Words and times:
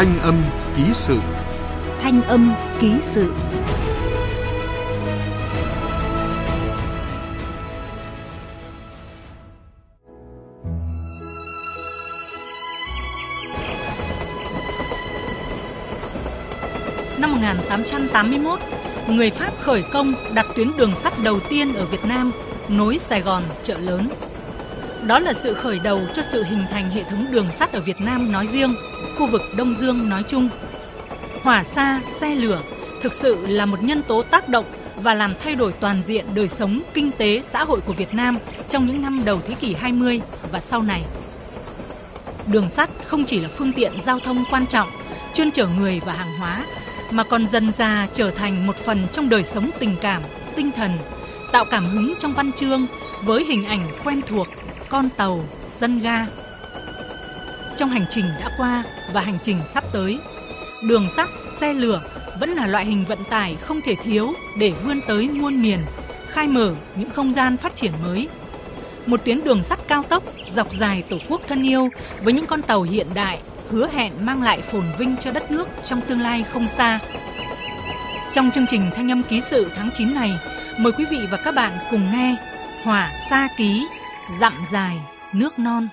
Thanh 0.00 0.18
âm 0.20 0.42
ký 0.76 0.82
sự 0.92 1.18
Thanh 2.00 2.22
âm 2.22 2.52
ký 2.80 2.92
sự 3.00 3.34
Năm 17.18 17.32
1881, 17.32 18.58
người 19.08 19.30
Pháp 19.30 19.52
khởi 19.60 19.82
công 19.92 20.14
đặt 20.34 20.46
tuyến 20.56 20.70
đường 20.76 20.94
sắt 20.94 21.12
đầu 21.24 21.40
tiên 21.50 21.74
ở 21.74 21.84
Việt 21.84 22.04
Nam 22.04 22.32
nối 22.68 22.98
Sài 22.98 23.20
Gòn 23.20 23.42
chợ 23.62 23.78
lớn. 23.78 24.08
Đó 25.06 25.18
là 25.18 25.32
sự 25.32 25.54
khởi 25.54 25.78
đầu 25.78 26.00
cho 26.14 26.22
sự 26.22 26.42
hình 26.42 26.64
thành 26.70 26.90
hệ 26.90 27.02
thống 27.02 27.26
đường 27.30 27.52
sắt 27.52 27.72
ở 27.72 27.80
Việt 27.80 28.00
Nam 28.00 28.32
nói 28.32 28.46
riêng, 28.46 28.74
khu 29.18 29.26
vực 29.26 29.42
Đông 29.56 29.74
Dương 29.74 30.08
nói 30.08 30.22
chung. 30.28 30.48
Hỏa 31.42 31.64
xa, 31.64 32.00
xe 32.20 32.34
lửa 32.34 32.60
thực 33.02 33.14
sự 33.14 33.46
là 33.46 33.66
một 33.66 33.82
nhân 33.82 34.02
tố 34.02 34.22
tác 34.22 34.48
động 34.48 34.64
và 34.96 35.14
làm 35.14 35.34
thay 35.40 35.54
đổi 35.54 35.72
toàn 35.72 36.02
diện 36.02 36.34
đời 36.34 36.48
sống 36.48 36.82
kinh 36.94 37.10
tế 37.18 37.42
xã 37.44 37.64
hội 37.64 37.80
của 37.80 37.92
Việt 37.92 38.14
Nam 38.14 38.38
trong 38.68 38.86
những 38.86 39.02
năm 39.02 39.24
đầu 39.24 39.40
thế 39.46 39.54
kỷ 39.54 39.74
20 39.74 40.20
và 40.52 40.60
sau 40.60 40.82
này. 40.82 41.02
Đường 42.46 42.68
sắt 42.68 42.90
không 43.04 43.24
chỉ 43.24 43.40
là 43.40 43.48
phương 43.48 43.72
tiện 43.72 44.00
giao 44.00 44.20
thông 44.20 44.44
quan 44.50 44.66
trọng, 44.66 44.88
chuyên 45.34 45.50
chở 45.50 45.66
người 45.66 46.00
và 46.06 46.12
hàng 46.12 46.38
hóa 46.38 46.64
mà 47.10 47.24
còn 47.24 47.46
dần 47.46 47.72
dà 47.72 48.08
trở 48.12 48.30
thành 48.30 48.66
một 48.66 48.76
phần 48.76 49.06
trong 49.12 49.28
đời 49.28 49.44
sống 49.44 49.70
tình 49.78 49.96
cảm, 50.00 50.22
tinh 50.56 50.70
thần, 50.76 50.90
tạo 51.52 51.64
cảm 51.64 51.88
hứng 51.88 52.14
trong 52.18 52.32
văn 52.32 52.52
chương 52.52 52.86
với 53.22 53.44
hình 53.44 53.64
ảnh 53.64 53.88
quen 54.04 54.20
thuộc 54.26 54.48
con 54.90 55.08
tàu, 55.16 55.44
sân 55.68 55.98
ga. 55.98 56.26
Trong 57.76 57.88
hành 57.88 58.04
trình 58.10 58.24
đã 58.40 58.50
qua 58.56 58.84
và 59.12 59.20
hành 59.20 59.38
trình 59.42 59.56
sắp 59.74 59.84
tới, 59.92 60.18
đường 60.88 61.08
sắt, 61.10 61.28
xe 61.50 61.72
lửa 61.72 62.02
vẫn 62.40 62.50
là 62.50 62.66
loại 62.66 62.86
hình 62.86 63.04
vận 63.04 63.18
tải 63.30 63.56
không 63.60 63.80
thể 63.80 63.94
thiếu 63.94 64.32
để 64.58 64.72
vươn 64.84 65.00
tới 65.08 65.28
muôn 65.28 65.62
miền, 65.62 65.80
khai 66.28 66.48
mở 66.48 66.74
những 66.96 67.10
không 67.10 67.32
gian 67.32 67.56
phát 67.56 67.76
triển 67.76 67.92
mới. 68.02 68.28
Một 69.06 69.20
tuyến 69.24 69.44
đường 69.44 69.62
sắt 69.62 69.78
cao 69.88 70.02
tốc 70.02 70.22
dọc 70.50 70.72
dài 70.72 71.02
Tổ 71.10 71.16
quốc 71.28 71.40
thân 71.48 71.62
yêu 71.62 71.88
với 72.22 72.32
những 72.32 72.46
con 72.46 72.62
tàu 72.62 72.82
hiện 72.82 73.06
đại 73.14 73.40
hứa 73.70 73.88
hẹn 73.92 74.12
mang 74.26 74.42
lại 74.42 74.62
phồn 74.62 74.84
vinh 74.98 75.16
cho 75.16 75.32
đất 75.32 75.50
nước 75.50 75.68
trong 75.84 76.00
tương 76.08 76.20
lai 76.20 76.44
không 76.52 76.68
xa. 76.68 76.98
Trong 78.32 78.50
chương 78.50 78.66
trình 78.66 78.90
Thanh 78.96 79.10
âm 79.10 79.22
ký 79.22 79.40
sự 79.40 79.70
tháng 79.76 79.90
9 79.94 80.14
này, 80.14 80.32
mời 80.78 80.92
quý 80.92 81.04
vị 81.10 81.18
và 81.30 81.36
các 81.36 81.54
bạn 81.54 81.72
cùng 81.90 82.12
nghe 82.12 82.36
Hỏa 82.84 83.12
Sa 83.30 83.48
Ký, 83.56 83.86
dặm 84.38 84.52
dài, 84.70 85.00
nước 85.32 85.58
non. 85.58 85.88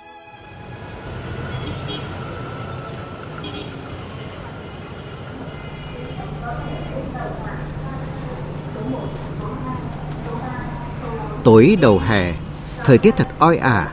Tối 11.44 11.78
đầu 11.82 12.00
hè, 12.00 12.34
thời 12.84 12.98
tiết 12.98 13.18
thật 13.18 13.28
oi 13.40 13.58
ả, 13.58 13.88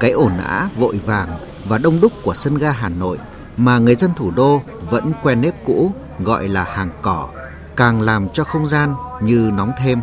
cái 0.00 0.10
ồn 0.10 0.38
ả 0.38 0.68
vội 0.76 1.00
vàng 1.06 1.28
và 1.64 1.78
đông 1.78 2.00
đúc 2.00 2.12
của 2.22 2.34
sân 2.34 2.54
ga 2.54 2.72
Hà 2.72 2.88
Nội 2.88 3.18
mà 3.56 3.78
người 3.78 3.94
dân 3.94 4.10
thủ 4.16 4.30
đô 4.30 4.62
vẫn 4.90 5.12
quen 5.22 5.40
nếp 5.40 5.54
cũ 5.64 5.92
gọi 6.20 6.48
là 6.48 6.64
hàng 6.64 6.90
cỏ, 7.02 7.28
càng 7.76 8.00
làm 8.00 8.28
cho 8.28 8.44
không 8.44 8.66
gian 8.66 8.94
như 9.20 9.50
nóng 9.54 9.72
thêm. 9.78 10.00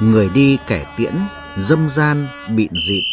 Người 0.00 0.30
đi 0.34 0.58
kẻ 0.66 0.84
tiễn, 0.96 1.14
dâm 1.56 1.88
gian, 1.88 2.26
bịn 2.56 2.70
dịn, 2.88 3.04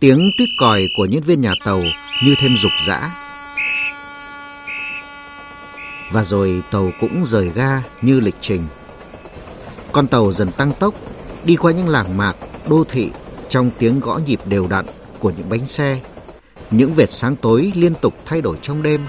tiếng 0.00 0.30
tuyết 0.38 0.48
còi 0.60 0.88
của 0.96 1.06
nhân 1.06 1.22
viên 1.22 1.40
nhà 1.40 1.52
tàu 1.64 1.82
như 2.24 2.34
thêm 2.38 2.56
dục 2.56 2.72
dã. 2.86 3.10
Và 6.12 6.22
rồi 6.22 6.62
tàu 6.70 6.90
cũng 7.00 7.24
rời 7.24 7.50
ga 7.54 7.82
như 8.02 8.20
lịch 8.20 8.36
trình. 8.40 8.66
Con 9.92 10.06
tàu 10.06 10.32
dần 10.32 10.52
tăng 10.52 10.72
tốc, 10.80 10.94
đi 11.44 11.56
qua 11.56 11.72
những 11.72 11.88
làng 11.88 12.16
mạc, 12.16 12.36
đô 12.68 12.84
thị 12.84 13.10
trong 13.48 13.70
tiếng 13.78 14.00
gõ 14.00 14.20
nhịp 14.26 14.40
đều 14.44 14.66
đặn 14.66 14.86
của 15.18 15.30
những 15.30 15.48
bánh 15.48 15.66
xe 15.66 16.00
những 16.70 16.94
vệt 16.94 17.10
sáng 17.10 17.36
tối 17.36 17.72
liên 17.74 17.94
tục 17.94 18.14
thay 18.26 18.40
đổi 18.40 18.56
trong 18.62 18.82
đêm. 18.82 19.06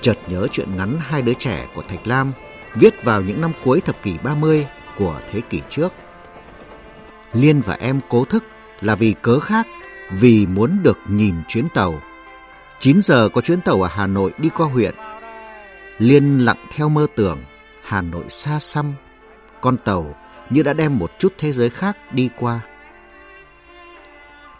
Chợt 0.00 0.18
nhớ 0.28 0.46
chuyện 0.52 0.76
ngắn 0.76 0.98
hai 1.00 1.22
đứa 1.22 1.34
trẻ 1.34 1.66
của 1.74 1.82
Thạch 1.82 2.06
Lam 2.06 2.32
viết 2.74 3.04
vào 3.04 3.22
những 3.22 3.40
năm 3.40 3.52
cuối 3.64 3.80
thập 3.80 4.02
kỷ 4.02 4.18
30 4.24 4.66
của 4.98 5.20
thế 5.30 5.40
kỷ 5.50 5.60
trước. 5.68 5.92
Liên 7.34 7.60
và 7.60 7.76
em 7.80 8.00
cố 8.08 8.24
thức 8.24 8.44
là 8.80 8.94
vì 8.94 9.14
cớ 9.22 9.40
khác, 9.40 9.66
vì 10.10 10.46
muốn 10.46 10.82
được 10.82 10.98
nhìn 11.08 11.34
chuyến 11.48 11.68
tàu. 11.74 12.00
9 12.78 13.02
giờ 13.02 13.28
có 13.28 13.40
chuyến 13.40 13.60
tàu 13.60 13.82
ở 13.82 13.88
Hà 13.92 14.06
Nội 14.06 14.32
đi 14.38 14.48
qua 14.48 14.66
huyện. 14.66 14.94
Liên 15.98 16.38
lặng 16.38 16.66
theo 16.74 16.88
mơ 16.88 17.06
tưởng, 17.16 17.38
Hà 17.82 18.02
Nội 18.02 18.24
xa 18.28 18.58
xăm, 18.58 18.94
con 19.60 19.76
tàu 19.76 20.14
như 20.50 20.62
đã 20.62 20.72
đem 20.72 20.98
một 20.98 21.10
chút 21.18 21.34
thế 21.38 21.52
giới 21.52 21.70
khác 21.70 21.96
đi 22.12 22.30
qua. 22.38 22.60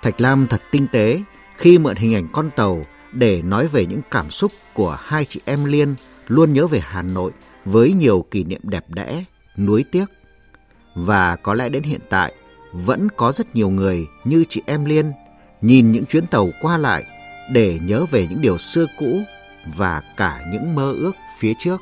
Thạch 0.02 0.20
Lam 0.20 0.46
thật 0.46 0.62
tinh 0.70 0.86
tế 0.92 1.22
khi 1.56 1.78
mượn 1.78 1.96
hình 1.96 2.14
ảnh 2.14 2.28
con 2.32 2.50
tàu 2.56 2.86
để 3.12 3.42
nói 3.42 3.68
về 3.68 3.86
những 3.86 4.00
cảm 4.10 4.30
xúc 4.30 4.52
của 4.72 4.98
hai 5.00 5.24
chị 5.24 5.40
em 5.44 5.64
Liên 5.64 5.94
luôn 6.28 6.52
nhớ 6.52 6.66
về 6.66 6.80
Hà 6.80 7.02
Nội 7.02 7.32
với 7.64 7.92
nhiều 7.92 8.24
kỷ 8.30 8.44
niệm 8.44 8.60
đẹp 8.64 8.84
đẽ, 8.88 9.24
nuối 9.56 9.84
tiếc. 9.92 10.04
Và 10.94 11.36
có 11.36 11.54
lẽ 11.54 11.68
đến 11.68 11.82
hiện 11.82 12.00
tại, 12.08 12.34
vẫn 12.74 13.08
có 13.16 13.32
rất 13.32 13.54
nhiều 13.54 13.70
người 13.70 14.06
như 14.24 14.44
chị 14.48 14.62
em 14.66 14.84
Liên 14.84 15.12
nhìn 15.62 15.92
những 15.92 16.06
chuyến 16.06 16.26
tàu 16.26 16.50
qua 16.60 16.76
lại 16.76 17.04
để 17.52 17.78
nhớ 17.82 18.04
về 18.10 18.26
những 18.30 18.40
điều 18.40 18.58
xưa 18.58 18.86
cũ 18.98 19.22
và 19.76 20.02
cả 20.16 20.40
những 20.52 20.74
mơ 20.74 20.92
ước 20.92 21.12
phía 21.38 21.52
trước. 21.58 21.80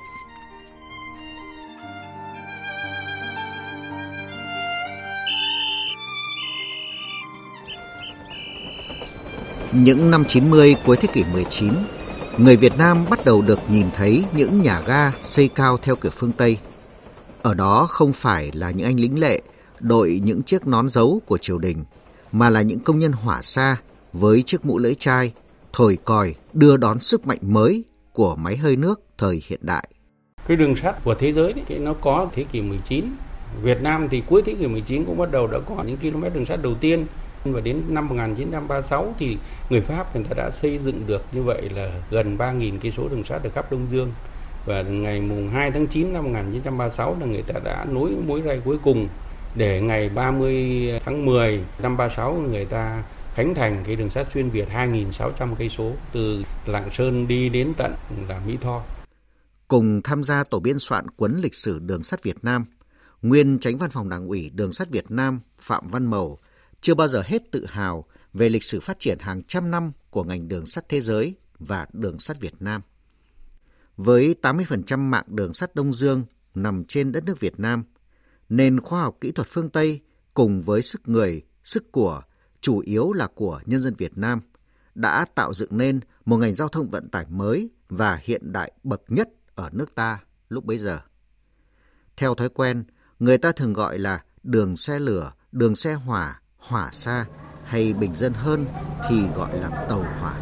Những 9.72 10.10
năm 10.10 10.24
90 10.28 10.76
cuối 10.86 10.96
thế 10.96 11.08
kỷ 11.12 11.24
19, 11.32 11.74
người 12.38 12.56
Việt 12.56 12.76
Nam 12.78 13.04
bắt 13.10 13.24
đầu 13.24 13.42
được 13.42 13.58
nhìn 13.68 13.86
thấy 13.94 14.24
những 14.32 14.62
nhà 14.62 14.80
ga 14.80 15.12
xây 15.22 15.48
cao 15.48 15.76
theo 15.76 15.96
kiểu 15.96 16.12
phương 16.14 16.32
Tây. 16.32 16.58
Ở 17.42 17.54
đó 17.54 17.86
không 17.90 18.12
phải 18.12 18.50
là 18.54 18.70
những 18.70 18.86
anh 18.86 19.00
lính 19.00 19.20
lệ 19.20 19.40
đội 19.82 20.20
những 20.24 20.42
chiếc 20.42 20.66
nón 20.66 20.88
dấu 20.88 21.20
của 21.26 21.38
triều 21.38 21.58
đình, 21.58 21.84
mà 22.32 22.50
là 22.50 22.62
những 22.62 22.80
công 22.80 22.98
nhân 22.98 23.12
hỏa 23.12 23.42
xa 23.42 23.76
với 24.12 24.42
chiếc 24.42 24.64
mũ 24.64 24.78
lưỡi 24.78 24.94
chai, 24.94 25.32
thổi 25.72 25.98
còi 26.04 26.34
đưa 26.52 26.76
đón 26.76 26.98
sức 26.98 27.26
mạnh 27.26 27.38
mới 27.42 27.84
của 28.12 28.36
máy 28.36 28.56
hơi 28.56 28.76
nước 28.76 29.00
thời 29.18 29.42
hiện 29.48 29.60
đại. 29.62 29.88
Cái 30.46 30.56
đường 30.56 30.76
sắt 30.82 31.04
của 31.04 31.14
thế 31.14 31.32
giới 31.32 31.54
thì 31.66 31.78
nó 31.78 31.94
có 31.94 32.28
thế 32.34 32.44
kỷ 32.44 32.60
19. 32.60 33.04
Việt 33.62 33.82
Nam 33.82 34.08
thì 34.08 34.22
cuối 34.26 34.42
thế 34.46 34.54
kỷ 34.54 34.66
19 34.66 35.04
cũng 35.04 35.18
bắt 35.18 35.32
đầu 35.32 35.46
đã 35.46 35.58
có 35.58 35.84
những 35.86 35.96
km 35.96 36.24
đường 36.34 36.44
sắt 36.44 36.62
đầu 36.62 36.74
tiên 36.74 37.06
và 37.44 37.60
đến 37.60 37.82
năm 37.88 38.08
1936 38.08 39.14
thì 39.18 39.36
người 39.70 39.80
Pháp 39.80 40.16
người 40.16 40.24
ta 40.24 40.34
đã 40.34 40.50
xây 40.50 40.78
dựng 40.78 41.06
được 41.06 41.22
như 41.32 41.42
vậy 41.42 41.70
là 41.74 41.90
gần 42.10 42.36
3.000 42.38 42.78
cây 42.82 42.92
số 42.92 43.08
đường 43.08 43.24
sắt 43.24 43.44
ở 43.44 43.50
khắp 43.50 43.72
Đông 43.72 43.86
Dương 43.90 44.12
và 44.66 44.82
ngày 44.82 45.20
mùng 45.20 45.48
2 45.48 45.70
tháng 45.70 45.86
9 45.86 46.12
năm 46.12 46.24
1936 46.24 47.16
là 47.20 47.26
người 47.26 47.42
ta 47.42 47.60
đã 47.64 47.86
nối 47.90 48.10
mối 48.26 48.42
ray 48.46 48.60
cuối 48.64 48.76
cùng 48.82 49.08
để 49.54 49.80
ngày 49.80 50.08
30 50.08 50.90
tháng 51.04 51.26
10 51.26 51.64
năm 51.78 51.96
36 51.96 52.34
người 52.34 52.64
ta 52.64 53.02
khánh 53.34 53.54
thành 53.54 53.82
cái 53.86 53.96
đường 53.96 54.10
sắt 54.10 54.26
xuyên 54.32 54.50
Việt 54.50 54.68
2.600 54.68 55.54
cây 55.54 55.68
số 55.68 55.92
từ 56.12 56.44
Lạng 56.66 56.90
Sơn 56.90 57.28
đi 57.28 57.48
đến 57.48 57.72
tận 57.76 57.94
là 58.28 58.40
Mỹ 58.46 58.56
Tho. 58.60 58.82
Cùng 59.68 60.00
tham 60.04 60.22
gia 60.22 60.44
tổ 60.44 60.60
biên 60.60 60.78
soạn 60.78 61.10
cuốn 61.10 61.40
lịch 61.42 61.54
sử 61.54 61.78
đường 61.78 62.02
sắt 62.02 62.22
Việt 62.22 62.36
Nam, 62.42 62.64
nguyên 63.22 63.58
tránh 63.58 63.76
văn 63.76 63.90
phòng 63.90 64.08
Đảng 64.08 64.26
ủy 64.26 64.50
Đường 64.50 64.72
sắt 64.72 64.90
Việt 64.90 65.10
Nam 65.10 65.40
Phạm 65.58 65.88
Văn 65.88 66.06
Mầu 66.06 66.38
chưa 66.80 66.94
bao 66.94 67.08
giờ 67.08 67.22
hết 67.26 67.42
tự 67.50 67.66
hào 67.66 68.04
về 68.32 68.48
lịch 68.48 68.64
sử 68.64 68.80
phát 68.80 68.98
triển 68.98 69.18
hàng 69.18 69.42
trăm 69.42 69.70
năm 69.70 69.92
của 70.10 70.24
ngành 70.24 70.48
đường 70.48 70.66
sắt 70.66 70.88
thế 70.88 71.00
giới 71.00 71.34
và 71.58 71.86
đường 71.92 72.18
sắt 72.18 72.40
Việt 72.40 72.54
Nam. 72.60 72.82
Với 73.96 74.34
80% 74.42 74.98
mạng 74.98 75.24
đường 75.28 75.54
sắt 75.54 75.74
Đông 75.74 75.92
Dương 75.92 76.24
nằm 76.54 76.84
trên 76.84 77.12
đất 77.12 77.24
nước 77.24 77.40
Việt 77.40 77.60
Nam, 77.60 77.84
nên 78.52 78.80
khoa 78.80 79.00
học 79.00 79.16
kỹ 79.20 79.32
thuật 79.32 79.48
phương 79.50 79.70
Tây 79.70 80.00
cùng 80.34 80.62
với 80.62 80.82
sức 80.82 81.08
người, 81.08 81.42
sức 81.64 81.92
của, 81.92 82.22
chủ 82.60 82.78
yếu 82.78 83.12
là 83.12 83.26
của 83.34 83.60
nhân 83.66 83.80
dân 83.80 83.94
Việt 83.94 84.18
Nam, 84.18 84.40
đã 84.94 85.26
tạo 85.34 85.52
dựng 85.54 85.78
nên 85.78 86.00
một 86.24 86.36
ngành 86.36 86.54
giao 86.54 86.68
thông 86.68 86.88
vận 86.88 87.08
tải 87.08 87.26
mới 87.28 87.70
và 87.88 88.20
hiện 88.22 88.52
đại 88.52 88.72
bậc 88.84 89.02
nhất 89.08 89.28
ở 89.54 89.70
nước 89.72 89.94
ta 89.94 90.18
lúc 90.48 90.64
bấy 90.64 90.78
giờ. 90.78 91.00
Theo 92.16 92.34
thói 92.34 92.48
quen, 92.48 92.84
người 93.18 93.38
ta 93.38 93.52
thường 93.52 93.72
gọi 93.72 93.98
là 93.98 94.24
đường 94.42 94.76
xe 94.76 94.98
lửa, 94.98 95.32
đường 95.52 95.74
xe 95.74 95.94
hỏa, 95.94 96.40
hỏa 96.56 96.90
xa 96.92 97.26
hay 97.64 97.92
bình 97.92 98.14
dân 98.14 98.32
hơn 98.32 98.66
thì 99.08 99.22
gọi 99.36 99.60
là 99.60 99.86
tàu 99.88 100.02
hỏa. 100.02 100.34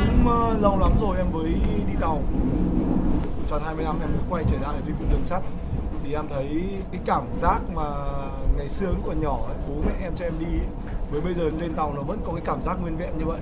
Cũng 0.00 0.17
uh, 0.17 0.17
lâu 0.60 0.78
lắm 0.78 0.92
rồi 1.00 1.16
em 1.16 1.26
mới 1.32 1.54
đi 1.86 1.94
tàu. 2.00 2.22
Tròn 3.50 3.62
20 3.64 3.84
năm 3.84 3.96
em 4.00 4.10
mới 4.10 4.20
quay 4.30 4.44
trở 4.50 4.56
lại 4.62 4.74
dịch 4.82 4.98
vụ 4.98 5.04
đường 5.10 5.24
sắt. 5.24 5.42
Thì 6.04 6.14
em 6.14 6.28
thấy 6.28 6.64
cái 6.92 7.00
cảm 7.06 7.22
giác 7.36 7.60
mà 7.74 7.82
ngày 8.56 8.68
xưa 8.68 8.86
lúc 8.86 9.02
còn 9.06 9.20
nhỏ 9.20 9.38
ấy, 9.46 9.56
bố 9.68 9.74
mẹ 9.86 9.92
em 10.02 10.12
cho 10.16 10.24
em 10.24 10.32
đi 10.38 10.46
ấy, 10.46 10.66
với 11.10 11.20
bây 11.20 11.34
giờ 11.34 11.50
lên 11.60 11.72
tàu 11.74 11.92
nó 11.94 12.02
vẫn 12.02 12.18
có 12.26 12.32
cái 12.32 12.42
cảm 12.44 12.62
giác 12.62 12.78
nguyên 12.82 12.96
vẹn 12.96 13.18
như 13.18 13.24
vậy. 13.24 13.40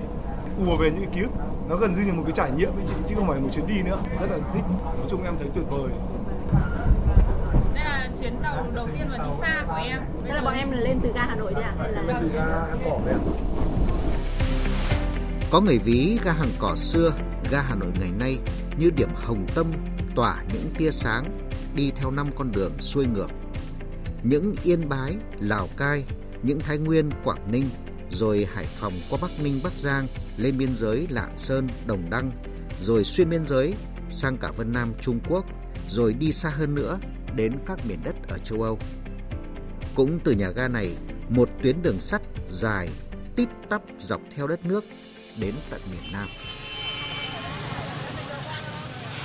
Ùa 0.67 0.77
về 0.77 0.91
những 0.91 1.05
cái 1.05 1.13
ký 1.15 1.21
ức 1.21 1.31
nó 1.69 1.75
gần 1.75 1.93
như 1.93 2.03
là 2.07 2.13
một 2.13 2.23
cái 2.25 2.31
trải 2.35 2.51
nghiệm 2.51 2.69
ấy 2.69 2.85
chị 2.87 2.93
chứ 3.07 3.15
không 3.15 3.27
phải 3.27 3.39
một 3.39 3.49
chuyến 3.53 3.67
đi 3.67 3.81
nữa. 3.81 3.99
Rất 4.19 4.31
là 4.31 4.37
thích. 4.53 4.63
Nói 4.83 5.07
chung 5.09 5.23
em 5.23 5.33
thấy 5.39 5.47
tuyệt 5.55 5.65
vời. 5.69 5.91
Đây 7.75 7.83
là 7.83 8.07
chuyến 8.21 8.35
tàu 8.43 8.65
đầu 8.73 8.87
tiên 8.87 9.07
mà 9.09 9.17
đi 9.17 9.29
xa 9.41 9.63
của 9.67 9.75
em. 9.75 9.99
Thế 10.25 10.33
là 10.33 10.41
bọn 10.41 10.53
em 10.53 10.71
là 10.71 10.79
lên 10.79 10.99
từ 11.03 11.11
ga 11.15 11.21
Hà 11.21 11.35
Nội 11.35 11.53
đấy 11.53 11.63
à? 11.63 11.73
Hay 11.79 11.91
là... 11.91 12.01
bên 12.07 12.15
từ 12.21 12.29
ga 12.33 12.43
hàng 12.43 12.79
cỏ 12.85 12.99
đấy 13.05 13.13
ạ 13.13 13.21
có 15.51 15.61
người 15.61 15.77
ví 15.77 16.19
ga 16.23 16.31
hàng 16.31 16.51
cỏ 16.59 16.75
xưa, 16.75 17.13
ga 17.51 17.61
Hà 17.61 17.75
Nội 17.75 17.91
ngày 17.99 18.11
nay 18.19 18.37
như 18.79 18.89
điểm 18.97 19.09
hồng 19.15 19.45
tâm 19.55 19.71
tỏa 20.15 20.43
những 20.53 20.71
tia 20.77 20.91
sáng 20.91 21.37
đi 21.75 21.91
theo 21.95 22.11
năm 22.11 22.27
con 22.35 22.51
đường 22.51 22.71
xuôi 22.79 23.05
ngược. 23.05 23.27
Những 24.23 24.55
Yên 24.63 24.89
Bái, 24.89 25.15
Lào 25.39 25.67
Cai, 25.77 26.03
những 26.43 26.59
Thái 26.59 26.77
Nguyên, 26.77 27.09
Quảng 27.23 27.51
Ninh, 27.51 27.69
rồi 28.09 28.47
Hải 28.53 28.65
Phòng 28.65 28.93
qua 29.09 29.19
Bắc 29.21 29.31
Ninh, 29.43 29.59
Bắc 29.63 29.73
Giang, 29.73 30.07
lên 30.37 30.57
biên 30.57 30.75
giới 30.75 31.07
Lạng 31.09 31.37
Sơn, 31.37 31.67
Đồng 31.85 32.09
Đăng, 32.09 32.31
rồi 32.79 33.03
xuyên 33.03 33.29
biên 33.29 33.47
giới 33.47 33.73
sang 34.09 34.37
cả 34.37 34.51
Vân 34.57 34.73
Nam, 34.73 34.93
Trung 35.01 35.19
Quốc, 35.29 35.45
rồi 35.89 36.15
đi 36.19 36.31
xa 36.31 36.49
hơn 36.49 36.75
nữa 36.75 36.99
đến 37.35 37.53
các 37.65 37.85
miền 37.87 37.99
đất 38.03 38.15
ở 38.27 38.37
châu 38.37 38.61
Âu. 38.61 38.79
Cũng 39.95 40.19
từ 40.23 40.31
nhà 40.31 40.49
ga 40.49 40.67
này, 40.67 40.91
một 41.29 41.49
tuyến 41.63 41.81
đường 41.81 41.99
sắt 41.99 42.21
dài 42.47 42.89
tít 43.35 43.49
tắp 43.69 43.81
dọc 43.99 44.21
theo 44.35 44.47
đất 44.47 44.65
nước 44.65 44.83
đến 45.37 45.55
tận 45.69 45.81
miền 45.91 46.11
Nam. 46.11 46.27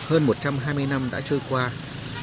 Hơn 0.07 0.27
120 0.27 0.87
năm 0.87 1.09
đã 1.13 1.21
trôi 1.21 1.41
qua, 1.49 1.71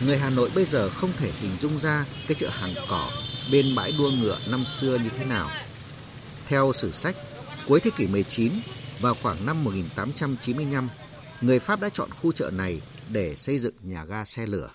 người 0.05 0.17
Hà 0.17 0.29
Nội 0.29 0.49
bây 0.55 0.65
giờ 0.65 0.89
không 0.89 1.11
thể 1.17 1.31
hình 1.31 1.57
dung 1.59 1.79
ra 1.79 2.05
cái 2.27 2.35
chợ 2.35 2.49
hàng 2.49 2.73
cỏ 2.89 3.11
bên 3.51 3.75
bãi 3.75 3.91
đua 3.97 4.11
ngựa 4.11 4.39
năm 4.49 4.65
xưa 4.65 4.97
như 4.97 5.09
thế 5.09 5.25
nào. 5.25 5.49
Theo 6.47 6.73
sử 6.73 6.91
sách, 6.91 7.15
cuối 7.67 7.79
thế 7.79 7.91
kỷ 7.95 8.07
19 8.07 8.53
và 9.01 9.13
khoảng 9.13 9.45
năm 9.45 9.63
1895, 9.63 10.89
người 11.41 11.59
Pháp 11.59 11.79
đã 11.79 11.89
chọn 11.89 12.09
khu 12.11 12.31
chợ 12.31 12.49
này 12.53 12.81
để 13.09 13.35
xây 13.35 13.59
dựng 13.59 13.75
nhà 13.81 14.05
ga 14.05 14.25
xe 14.25 14.45
lửa, 14.45 14.69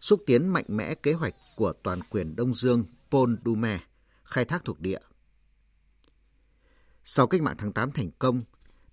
xúc 0.00 0.22
tiến 0.26 0.48
mạnh 0.48 0.64
mẽ 0.68 0.94
kế 0.94 1.12
hoạch 1.12 1.34
của 1.56 1.72
toàn 1.82 2.00
quyền 2.10 2.36
Đông 2.36 2.54
Dương 2.54 2.84
Paul 3.10 3.34
Doumer 3.44 3.80
khai 4.24 4.44
thác 4.44 4.64
thuộc 4.64 4.80
địa. 4.80 4.98
Sau 7.04 7.26
cách 7.26 7.42
mạng 7.42 7.56
tháng 7.58 7.72
8 7.72 7.92
thành 7.92 8.10
công, 8.18 8.42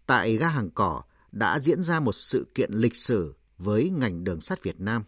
tại 0.06 0.36
ga 0.36 0.48
hàng 0.48 0.70
cỏ 0.70 1.04
đã 1.32 1.60
diễn 1.60 1.84
ra 1.84 2.00
một 2.00 2.12
sự 2.12 2.48
kiện 2.56 2.72
lịch 2.74 2.96
sử 2.96 3.36
với 3.58 3.90
ngành 3.90 4.24
đường 4.24 4.42
sắt 4.42 4.64
Việt 4.64 4.80
Nam. 4.80 5.04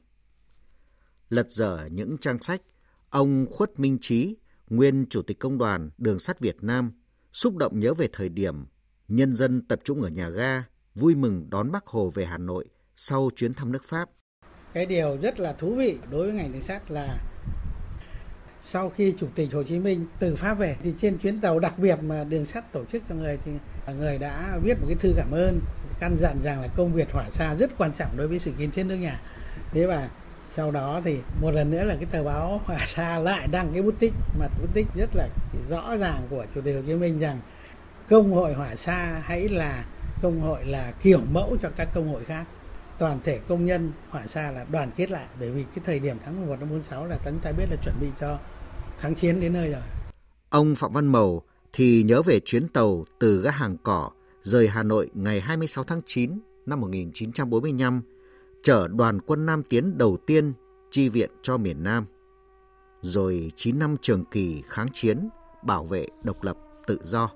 Lật 1.30 1.50
dở 1.50 1.88
những 1.92 2.18
trang 2.18 2.40
sách, 2.40 2.62
ông 3.10 3.46
Khuất 3.50 3.80
Minh 3.80 3.98
Trí, 4.02 4.36
nguyên 4.70 5.06
Chủ 5.10 5.22
tịch 5.22 5.40
Công 5.40 5.58
đoàn 5.58 5.90
Đường 5.98 6.20
sắt 6.20 6.40
Việt 6.40 6.64
Nam, 6.64 6.92
xúc 7.32 7.56
động 7.56 7.80
nhớ 7.80 7.94
về 7.94 8.08
thời 8.14 8.30
điểm 8.30 8.66
nhân 9.08 9.34
dân 9.34 9.62
tập 9.68 9.80
trung 9.84 10.02
ở 10.02 10.10
nhà 10.10 10.30
ga, 10.30 10.64
vui 10.96 11.16
mừng 11.16 11.50
đón 11.50 11.72
Bác 11.72 11.88
Hồ 11.88 12.10
về 12.10 12.26
Hà 12.26 12.38
Nội 12.38 12.66
sau 12.96 13.30
chuyến 13.36 13.54
thăm 13.54 13.72
nước 13.72 13.84
Pháp. 13.84 14.10
Cái 14.74 14.86
điều 14.86 15.18
rất 15.22 15.40
là 15.40 15.54
thú 15.54 15.76
vị 15.76 15.98
đối 16.12 16.26
với 16.26 16.34
ngành 16.34 16.54
đường 16.54 16.64
sắt 16.64 16.92
là 16.92 17.18
sau 18.64 18.90
khi 18.90 19.14
Chủ 19.18 19.28
tịch 19.36 19.54
Hồ 19.54 19.64
Chí 19.64 19.80
Minh 19.80 20.06
từ 20.20 20.36
Pháp 20.36 20.54
về 20.54 20.78
thì 20.84 20.94
trên 21.02 21.18
chuyến 21.18 21.42
tàu 21.42 21.60
đặc 21.60 21.80
biệt 21.80 21.96
mà 22.04 22.24
đường 22.24 22.46
sắt 22.46 22.74
tổ 22.74 22.86
chức 22.86 23.04
cho 23.10 23.16
người 23.16 23.38
thì 23.46 23.52
người 23.94 24.18
đã 24.18 24.58
viết 24.64 24.80
một 24.82 24.86
cái 24.88 24.98
thư 25.00 25.14
cảm 25.18 25.32
ơn, 25.32 25.60
căn 26.00 26.18
dặn 26.22 26.40
rằng 26.44 26.62
là 26.62 26.68
công 26.68 26.94
việc 26.94 27.12
hỏa 27.12 27.30
xa 27.30 27.56
rất 27.56 27.72
quan 27.78 27.92
trọng 27.98 28.18
đối 28.18 28.28
với 28.28 28.40
sự 28.40 28.52
kiến 28.58 28.72
thiết 28.72 28.84
nước 28.84 28.96
nhà. 28.96 29.20
Thế 29.72 29.86
và 29.86 30.10
sau 30.56 30.72
đó 30.72 31.02
thì 31.06 31.20
một 31.42 31.52
lần 31.52 31.72
nữa 31.72 31.84
là 31.84 31.96
cái 31.96 32.06
tờ 32.12 32.24
báo 32.24 32.62
Hỏa 32.66 32.86
xa 32.88 33.20
lại 33.20 33.48
đăng 33.52 33.74
cái 33.74 33.82
bút 33.82 33.96
tích, 34.00 34.14
mặt 34.40 34.52
bút 34.62 34.68
tích 34.74 34.88
rất 34.96 35.10
là 35.16 35.28
rõ 35.70 35.96
ràng 35.96 36.28
của 36.30 36.46
Chủ 36.56 36.62
tịch 36.62 36.76
Hồ 36.76 36.82
Chí 36.88 36.94
Minh 36.94 37.20
rằng 37.20 37.40
công 38.10 38.32
hội 38.32 38.54
Hỏa 38.54 38.76
xa 38.76 39.22
hãy 39.24 39.50
là 39.50 39.86
công 40.22 40.40
hội 40.40 40.66
là 40.66 40.94
kiểu 41.02 41.20
mẫu 41.32 41.58
cho 41.62 41.70
các 41.78 41.88
công 41.94 42.14
hội 42.14 42.24
khác 42.24 42.46
toàn 43.00 43.20
thể 43.24 43.40
công 43.48 43.66
nhân 43.66 43.92
hỏa 44.10 44.28
xa 44.28 44.52
là 44.52 44.66
đoàn 44.72 44.92
kết 44.96 45.12
lại, 45.12 45.26
bởi 45.40 45.52
vì 45.52 45.64
cái 45.64 45.84
thời 45.86 46.00
điểm 46.00 46.18
tháng 46.26 46.40
11 46.40 46.60
năm 46.60 46.70
46 46.70 47.06
là 47.06 47.18
chúng 47.26 47.40
ta 47.40 47.52
biết 47.52 47.66
là 47.70 47.78
chuẩn 47.84 47.96
bị 48.02 48.08
cho 48.20 48.38
kháng 49.00 49.16
chiến 49.16 49.42
đến 49.42 49.54
nơi 49.54 49.72
rồi. 49.72 49.82
Ông 50.50 50.76
Phạm 50.76 50.94
Văn 50.94 51.08
Mầu 51.08 51.44
thì 51.78 52.04
nhớ 52.04 52.22
về 52.22 52.40
chuyến 52.40 52.68
tàu 52.68 53.06
từ 53.20 53.42
ga 53.42 53.52
hàng 53.52 53.78
cỏ 53.84 54.10
rời 54.42 54.68
Hà 54.68 54.84
Nội 54.84 55.10
ngày 55.14 55.40
26 55.40 55.84
tháng 55.84 56.02
9 56.06 56.40
năm 56.66 56.82
1945 56.82 58.02
chở 58.62 58.88
đoàn 58.88 59.20
quân 59.22 59.46
Nam 59.46 59.64
Tiến 59.64 59.98
đầu 59.98 60.18
tiên 60.26 60.54
chi 60.92 61.10
viện 61.10 61.30
cho 61.42 61.58
miền 61.58 61.84
Nam. 61.84 62.06
Rồi 63.02 63.52
9 63.56 63.80
năm 63.80 63.96
trường 64.02 64.26
kỳ 64.26 64.64
kháng 64.68 64.88
chiến, 64.94 65.30
bảo 65.64 65.84
vệ 65.84 66.08
độc 66.24 66.44
lập, 66.44 66.58
tự 66.88 67.00
do. 67.04 67.30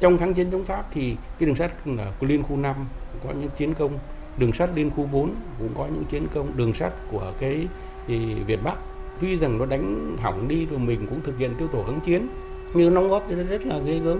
Trong 0.00 0.18
kháng 0.18 0.34
chiến 0.34 0.50
chống 0.50 0.64
Pháp 0.64 0.84
thì 0.92 1.16
cái 1.38 1.46
đường 1.46 1.56
sắt 1.56 1.84
của 2.20 2.26
Liên 2.26 2.42
khu 2.42 2.56
5 2.56 2.76
có 3.24 3.32
những 3.32 3.50
chiến 3.58 3.74
công, 3.74 3.98
đường 4.38 4.52
sắt 4.52 4.70
Liên 4.74 4.90
khu 4.90 5.06
4 5.12 5.34
cũng 5.58 5.74
có 5.76 5.86
những 5.86 6.04
chiến 6.04 6.26
công, 6.34 6.56
đường 6.56 6.74
sắt 6.74 6.92
của 7.10 7.32
cái 7.40 7.68
thì 8.06 8.34
Việt 8.34 8.58
Bắc 8.64 8.76
tuy 9.20 9.36
rằng 9.36 9.58
nó 9.58 9.66
đánh 9.66 10.16
hỏng 10.20 10.48
đi 10.48 10.66
rồi 10.66 10.78
mình 10.78 11.06
cũng 11.10 11.20
thực 11.20 11.38
hiện 11.38 11.54
tiêu 11.58 11.68
tổ 11.68 11.84
kháng 11.86 12.00
chiến 12.06 12.28
nhưng 12.74 12.94
đóng 12.94 13.10
góp 13.10 13.24
thì 13.28 13.34
nó 13.34 13.42
rất 13.50 13.66
là 13.66 13.78
ghê 13.86 14.00
gớm 14.04 14.18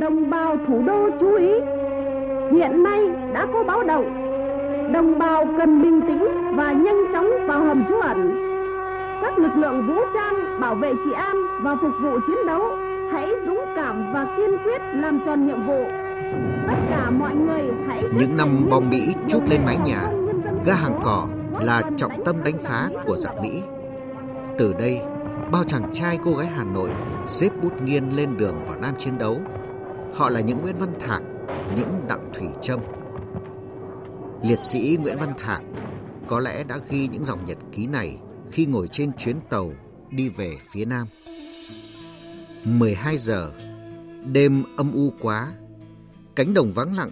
Đồng 0.00 0.30
bào 0.30 0.56
thủ 0.68 0.82
đô 0.86 1.08
chú 1.20 1.34
ý, 1.34 1.52
hiện 2.52 2.82
nay 2.82 3.00
đã 3.34 3.46
có 3.52 3.62
báo 3.62 3.82
động. 3.82 4.22
Đồng 4.92 5.18
bào 5.18 5.46
cần 5.58 5.82
bình 5.82 6.00
tĩnh 6.08 6.24
và 6.56 6.72
nhanh 6.72 7.04
chóng 7.12 7.30
vào 7.46 7.60
hầm 7.60 7.84
trú 7.88 7.94
ẩn. 7.94 8.36
Các 9.22 9.38
lực 9.38 9.52
lượng 9.56 9.86
vũ 9.86 9.94
trang 10.14 10.60
bảo 10.60 10.74
vệ 10.74 10.92
trị 11.04 11.10
an 11.12 11.36
và 11.62 11.76
phục 11.82 11.92
vụ 12.02 12.18
chiến 12.26 12.46
đấu 12.46 12.62
hãy 13.12 13.28
dũng 13.46 13.60
cảm 13.76 14.12
và 14.12 14.34
kiên 14.36 14.50
quyết 14.64 14.80
làm 14.94 15.20
tròn 15.26 15.46
nhiệm 15.46 15.66
vụ. 15.66 15.84
Tất 16.66 16.76
cả 16.90 17.10
mọi 17.10 17.34
người 17.34 17.62
hãy 17.88 18.02
Những 18.18 18.36
năm 18.36 18.66
bom 18.70 18.90
Mỹ 18.90 19.14
chút 19.28 19.40
lên 19.50 19.60
mái 19.66 19.76
nhà, 19.84 20.02
ga 20.66 20.74
hàng 20.74 21.00
cỏ 21.04 21.26
là 21.60 21.82
trọng 21.96 22.24
tâm 22.24 22.36
đánh 22.44 22.58
phá 22.62 22.88
của 23.06 23.16
giặc 23.16 23.40
Mỹ. 23.42 23.62
Từ 24.58 24.72
đây, 24.72 25.00
bao 25.52 25.64
chàng 25.64 25.90
trai 25.92 26.18
cô 26.24 26.34
gái 26.34 26.46
Hà 26.46 26.64
Nội 26.64 26.90
xếp 27.26 27.48
bút 27.62 27.82
nghiên 27.82 28.08
lên 28.08 28.36
đường 28.36 28.64
vào 28.66 28.80
Nam 28.80 28.94
chiến 28.98 29.18
đấu. 29.18 29.40
Họ 30.14 30.30
là 30.30 30.40
những 30.40 30.60
Nguyễn 30.62 30.76
Văn 30.78 30.92
Thạc, 31.00 31.22
những 31.76 32.04
Đặng 32.08 32.30
Thủy 32.34 32.48
Trâm. 32.62 32.80
Liệt 34.42 34.58
sĩ 34.58 34.98
Nguyễn 35.00 35.18
Văn 35.18 35.34
Thạc 35.38 35.62
có 36.28 36.40
lẽ 36.40 36.64
đã 36.64 36.78
ghi 36.90 37.08
những 37.08 37.24
dòng 37.24 37.46
nhật 37.46 37.58
ký 37.72 37.86
này 37.86 38.18
khi 38.50 38.66
ngồi 38.66 38.88
trên 38.88 39.12
chuyến 39.18 39.36
tàu 39.50 39.72
đi 40.10 40.28
về 40.28 40.56
phía 40.72 40.84
Nam. 40.84 41.06
12 42.64 43.18
giờ, 43.18 43.52
đêm 44.32 44.62
âm 44.76 44.92
u 44.94 45.12
quá, 45.20 45.52
cánh 46.36 46.54
đồng 46.54 46.72
vắng 46.72 46.96
lặng, 46.96 47.10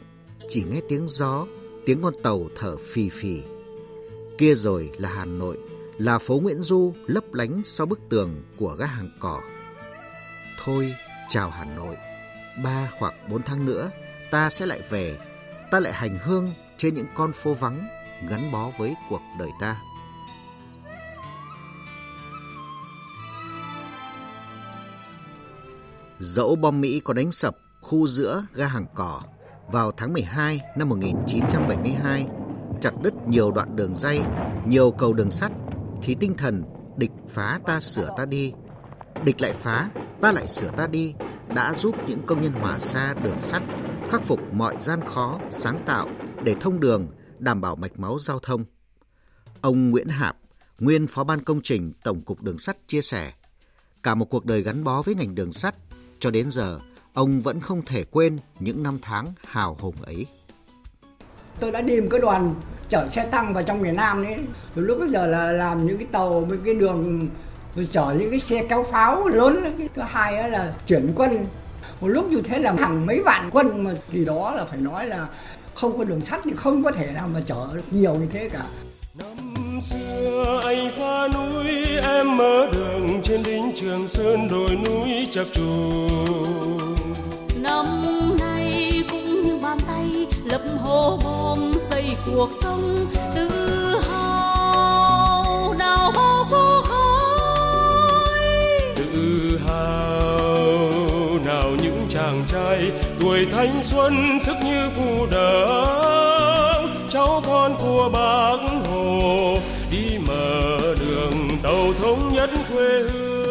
chỉ 0.48 0.64
nghe 0.70 0.80
tiếng 0.88 1.06
gió, 1.06 1.46
tiếng 1.86 2.02
con 2.02 2.14
tàu 2.22 2.46
thở 2.56 2.76
phì 2.76 3.08
phì. 3.08 3.42
Kia 4.38 4.54
rồi 4.54 4.90
là 4.98 5.08
Hà 5.08 5.24
Nội, 5.24 5.58
là 5.98 6.18
phố 6.18 6.38
Nguyễn 6.38 6.62
Du 6.62 6.92
lấp 7.06 7.24
lánh 7.32 7.62
sau 7.64 7.86
bức 7.86 8.00
tường 8.08 8.42
của 8.58 8.76
gác 8.78 8.90
hàng 8.90 9.10
cỏ. 9.20 9.40
Thôi, 10.64 10.94
chào 11.28 11.50
Hà 11.50 11.64
Nội, 11.64 11.96
ba 12.64 12.90
hoặc 12.98 13.14
bốn 13.30 13.42
tháng 13.42 13.66
nữa 13.66 13.90
ta 14.30 14.50
sẽ 14.50 14.66
lại 14.66 14.80
về, 14.90 15.18
ta 15.70 15.80
lại 15.80 15.92
hành 15.92 16.18
hương 16.22 16.50
trên 16.76 16.94
những 16.94 17.06
con 17.14 17.32
phố 17.32 17.54
vắng 17.54 17.88
gắn 18.28 18.52
bó 18.52 18.70
với 18.78 18.94
cuộc 19.08 19.20
đời 19.38 19.50
ta. 19.60 19.80
Dẫu 26.18 26.56
bom 26.56 26.80
Mỹ 26.80 27.00
có 27.04 27.14
đánh 27.14 27.32
sập 27.32 27.56
khu 27.80 28.06
giữa 28.06 28.46
ga 28.54 28.66
hàng 28.66 28.86
cỏ 28.94 29.22
vào 29.72 29.92
tháng 29.92 30.12
12 30.12 30.60
năm 30.76 30.88
1972, 30.88 32.26
chặt 32.80 32.90
đứt 33.02 33.14
nhiều 33.28 33.50
đoạn 33.50 33.76
đường 33.76 33.94
dây, 33.94 34.20
nhiều 34.66 34.90
cầu 34.90 35.12
đường 35.12 35.30
sắt, 35.30 35.52
thì 36.04 36.16
tinh 36.20 36.34
thần 36.34 36.64
địch 36.96 37.10
phá 37.28 37.60
ta 37.66 37.80
sửa 37.80 38.08
ta 38.16 38.26
đi, 38.26 38.52
địch 39.24 39.40
lại 39.40 39.52
phá, 39.52 39.90
ta 40.20 40.32
lại 40.32 40.46
sửa 40.46 40.68
ta 40.76 40.86
đi 40.86 41.14
đã 41.54 41.74
giúp 41.74 41.94
những 42.08 42.22
công 42.26 42.42
nhân 42.42 42.52
hỏa 42.52 42.78
xa 42.78 43.14
đường 43.14 43.40
sắt 43.40 43.62
khắc 44.10 44.22
phục 44.22 44.40
mọi 44.52 44.76
gian 44.80 45.00
khó, 45.04 45.40
sáng 45.50 45.82
tạo 45.86 46.08
để 46.44 46.54
thông 46.60 46.80
đường, 46.80 47.08
đảm 47.38 47.60
bảo 47.60 47.76
mạch 47.76 47.98
máu 47.98 48.18
giao 48.18 48.38
thông. 48.38 48.64
Ông 49.60 49.90
Nguyễn 49.90 50.08
Hạp, 50.08 50.36
nguyên 50.80 51.06
phó 51.06 51.24
ban 51.24 51.40
công 51.40 51.60
trình 51.62 51.92
Tổng 52.02 52.20
cục 52.20 52.42
Đường 52.42 52.58
sắt 52.58 52.76
chia 52.86 53.00
sẻ, 53.00 53.32
cả 54.02 54.14
một 54.14 54.24
cuộc 54.24 54.44
đời 54.44 54.62
gắn 54.62 54.84
bó 54.84 55.02
với 55.02 55.14
ngành 55.14 55.34
đường 55.34 55.52
sắt, 55.52 55.74
cho 56.18 56.30
đến 56.30 56.50
giờ, 56.50 56.80
ông 57.12 57.40
vẫn 57.40 57.60
không 57.60 57.82
thể 57.82 58.04
quên 58.04 58.38
những 58.60 58.82
năm 58.82 58.98
tháng 59.02 59.32
hào 59.46 59.76
hùng 59.80 60.02
ấy. 60.02 60.26
Tôi 61.60 61.70
đã 61.70 61.80
đi 61.80 62.00
một 62.00 62.08
cái 62.10 62.20
đoàn 62.20 62.54
chở 62.88 63.08
xe 63.08 63.24
tăng 63.24 63.54
vào 63.54 63.62
trong 63.62 63.82
miền 63.82 63.96
Nam 63.96 64.24
đấy. 64.24 64.36
Lúc 64.74 64.98
bây 65.00 65.08
giờ 65.08 65.26
là 65.26 65.52
làm 65.52 65.86
những 65.86 65.98
cái 65.98 66.06
tàu 66.12 66.40
với 66.40 66.58
cái 66.64 66.74
đường 66.74 67.28
rồi 67.76 67.88
chở 67.92 68.14
những 68.18 68.30
cái 68.30 68.40
xe 68.40 68.64
kéo 68.68 68.84
pháo 68.90 69.28
lớn 69.28 69.74
cái 69.78 69.88
thứ 69.94 70.02
hai 70.02 70.50
là 70.50 70.72
chuyển 70.86 71.08
quân. 71.16 71.46
Một 72.00 72.08
lúc 72.08 72.30
như 72.30 72.42
thế 72.42 72.58
là 72.58 72.74
hàng 72.78 73.06
mấy 73.06 73.20
vạn 73.20 73.50
quân 73.52 73.84
mà 73.84 73.90
thì 74.12 74.24
đó 74.24 74.52
là 74.56 74.64
phải 74.64 74.80
nói 74.80 75.06
là 75.06 75.26
không 75.74 75.98
có 75.98 76.04
đường 76.04 76.20
sắt 76.20 76.40
thì 76.44 76.52
không 76.56 76.82
có 76.82 76.92
thể 76.92 77.06
nào 77.06 77.28
mà 77.34 77.40
chở 77.46 77.68
được 77.74 77.84
nhiều 77.90 78.14
như 78.14 78.26
thế 78.32 78.48
cả. 78.48 78.62
Năm 79.18 79.80
xưa 79.82 80.60
anh 80.64 80.90
phá 80.98 81.28
núi 81.34 81.66
em 82.02 82.36
mở 82.36 82.66
đường 82.72 83.20
trên 83.22 83.42
đỉnh 83.42 83.72
trường 83.76 84.08
sơn 84.08 84.48
đồi 84.50 84.70
núi 84.70 85.28
chập 85.32 85.46
trùng 85.54 86.96
năm 87.56 87.86
nay 88.38 88.53
bàn 89.74 89.86
tay 89.86 90.26
lập 90.44 90.60
hồ 90.82 91.18
bom 91.24 91.74
xây 91.90 92.16
cuộc 92.26 92.50
sống. 92.62 93.06
Tự 93.34 93.48
hào 94.08 95.74
đào 95.78 96.12
bao 96.16 96.46
cô 96.50 96.82
khói. 96.82 98.48
Tự 98.96 99.60
hào 99.66 100.90
nào 101.44 101.70
những 101.82 102.06
chàng 102.10 102.44
trai 102.52 102.92
tuổi 103.20 103.46
thanh 103.52 103.82
xuân 103.82 104.38
sức 104.40 104.56
như 104.64 104.90
phù 104.96 105.26
đỡ 105.26 105.66
cháu 107.10 107.42
con 107.46 107.76
của 107.78 108.10
bác 108.12 108.56
hồ 108.90 109.58
đi 109.90 110.18
mở 110.26 110.78
đường 111.00 111.48
tàu 111.62 111.92
thống 112.02 112.32
nhất 112.32 112.50
quê 112.74 112.88
hương. 113.12 113.44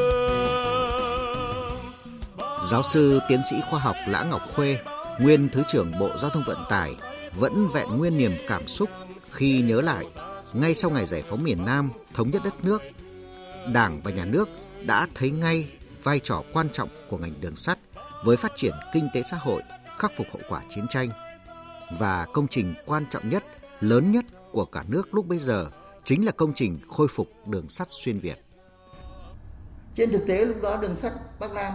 Giáo 2.72 2.84
sư 2.84 3.20
tiến 3.28 3.42
sĩ 3.50 3.56
khoa 3.70 3.80
học 3.80 3.96
Lã 4.08 4.24
Ngọc 4.24 4.42
Khuê, 4.56 4.78
nguyên 5.20 5.50
Thứ 5.50 5.64
trưởng 5.68 6.00
Bộ 6.00 6.18
Giao 6.18 6.30
thông 6.32 6.44
Vận 6.48 6.58
tải, 6.70 6.96
vẫn 7.36 7.68
vẹn 7.74 7.98
nguyên 7.98 8.18
niềm 8.18 8.38
cảm 8.48 8.68
xúc 8.68 8.90
khi 9.32 9.62
nhớ 9.62 9.82
lại 9.82 10.06
ngay 10.54 10.74
sau 10.74 10.92
ngày 10.92 11.06
giải 11.06 11.22
phóng 11.22 11.44
miền 11.44 11.66
Nam 11.66 11.92
thống 12.14 12.30
nhất 12.30 12.42
đất 12.44 12.64
nước, 12.64 12.82
Đảng 13.74 14.02
và 14.04 14.12
Nhà 14.12 14.26
nước 14.26 14.50
đã 14.86 15.08
thấy 15.16 15.32
ngay 15.32 15.72
vai 16.04 16.20
trò 16.20 16.44
quan 16.54 16.70
trọng 16.70 16.90
của 17.10 17.18
ngành 17.18 17.34
đường 17.42 17.56
sắt 17.56 17.80
với 18.24 18.38
phát 18.38 18.52
triển 18.56 18.74
kinh 18.94 19.10
tế 19.14 19.24
xã 19.32 19.38
hội, 19.38 19.62
khắc 19.98 20.12
phục 20.18 20.28
hậu 20.34 20.42
quả 20.50 20.62
chiến 20.70 20.86
tranh. 20.90 21.10
Và 22.00 22.28
công 22.34 22.48
trình 22.48 22.74
quan 22.86 23.06
trọng 23.10 23.30
nhất, 23.30 23.44
lớn 23.80 24.12
nhất 24.12 24.26
của 24.52 24.66
cả 24.66 24.84
nước 24.88 25.14
lúc 25.14 25.28
bấy 25.28 25.40
giờ 25.40 25.70
chính 26.04 26.26
là 26.26 26.32
công 26.32 26.54
trình 26.54 26.80
khôi 26.90 27.08
phục 27.08 27.28
đường 27.48 27.70
sắt 27.70 27.88
xuyên 27.90 28.18
Việt. 28.18 28.46
Trên 29.96 30.12
thực 30.12 30.28
tế 30.28 30.46
lúc 30.46 30.62
đó 30.62 30.78
đường 30.82 30.96
sắt 30.96 31.14
Bắc 31.40 31.54
Nam 31.54 31.74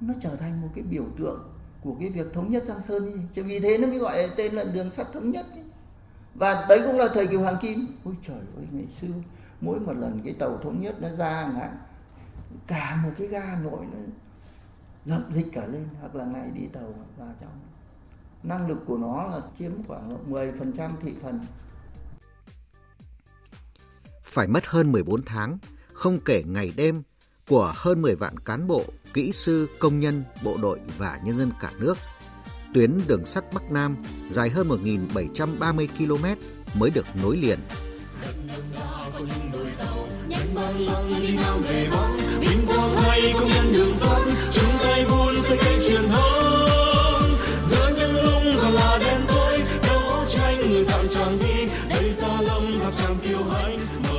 nó 0.00 0.14
trở 0.22 0.36
thành 0.36 0.62
một 0.62 0.68
cái 0.74 0.84
biểu 0.84 1.04
tượng 1.18 1.51
của 1.84 1.96
cái 2.00 2.08
việc 2.08 2.32
thống 2.32 2.50
nhất 2.50 2.64
Giang 2.66 2.82
Sơn. 2.88 3.28
Chứ 3.34 3.42
vì 3.44 3.60
thế 3.60 3.78
nó 3.78 3.86
mới 3.86 3.98
gọi 3.98 4.30
tên 4.36 4.52
là 4.54 4.64
đường 4.64 4.90
sắt 4.90 5.06
thống 5.12 5.30
nhất 5.30 5.46
ấy. 5.52 5.62
và 6.34 6.66
đấy 6.68 6.82
cũng 6.86 6.98
là 6.98 7.08
thời 7.14 7.26
kỳ 7.26 7.36
hoàng 7.36 7.56
kim 7.62 7.86
ôi 8.04 8.14
trời 8.26 8.40
ơi 8.56 8.66
ngày 8.70 8.86
xưa 9.00 9.08
mỗi 9.60 9.80
một 9.80 9.92
lần 9.92 10.20
cái 10.24 10.34
tàu 10.38 10.58
thống 10.62 10.80
nhất 10.80 10.96
nó 11.00 11.08
ra 11.18 11.52
ngã, 11.54 11.70
cả 12.66 13.00
một 13.04 13.10
cái 13.18 13.26
ga 13.26 13.58
nội 13.62 13.86
nó 13.92 13.98
dập 15.06 15.22
dịch 15.34 15.46
cả 15.52 15.66
lên 15.66 15.88
hoặc 16.00 16.14
là 16.14 16.24
ngày 16.24 16.50
đi 16.54 16.66
tàu 16.72 16.94
vào 17.18 17.34
trong 17.40 17.60
năng 18.42 18.68
lực 18.68 18.78
của 18.86 18.98
nó 18.98 19.24
là 19.24 19.40
chiếm 19.58 19.72
khoảng 19.88 20.30
10% 20.30 20.90
thị 21.02 21.12
phần 21.22 21.40
Phải 24.22 24.46
mất 24.46 24.66
hơn 24.66 24.92
14 24.92 25.22
tháng, 25.22 25.58
không 25.92 26.18
kể 26.24 26.42
ngày 26.46 26.72
đêm, 26.76 27.02
của 27.52 27.72
hơn 27.76 28.02
10 28.02 28.14
vạn 28.14 28.38
cán 28.38 28.66
bộ, 28.66 28.84
kỹ 29.14 29.32
sư, 29.32 29.68
công 29.78 30.00
nhân, 30.00 30.24
bộ 30.42 30.56
đội 30.62 30.78
và 30.98 31.18
nhân 31.24 31.36
dân 31.36 31.50
cả 31.60 31.70
nước. 31.78 31.98
Tuyến 32.74 33.00
đường 33.06 33.24
sắt 33.24 33.52
Bắc 33.52 33.72
Nam 33.72 33.96
dài 34.28 34.50
hơn 34.50 34.68
1.730 34.68 35.86
km 35.98 36.24
mới 36.80 36.90
được 36.90 37.06
nối 37.22 37.36
liền. 37.36 37.58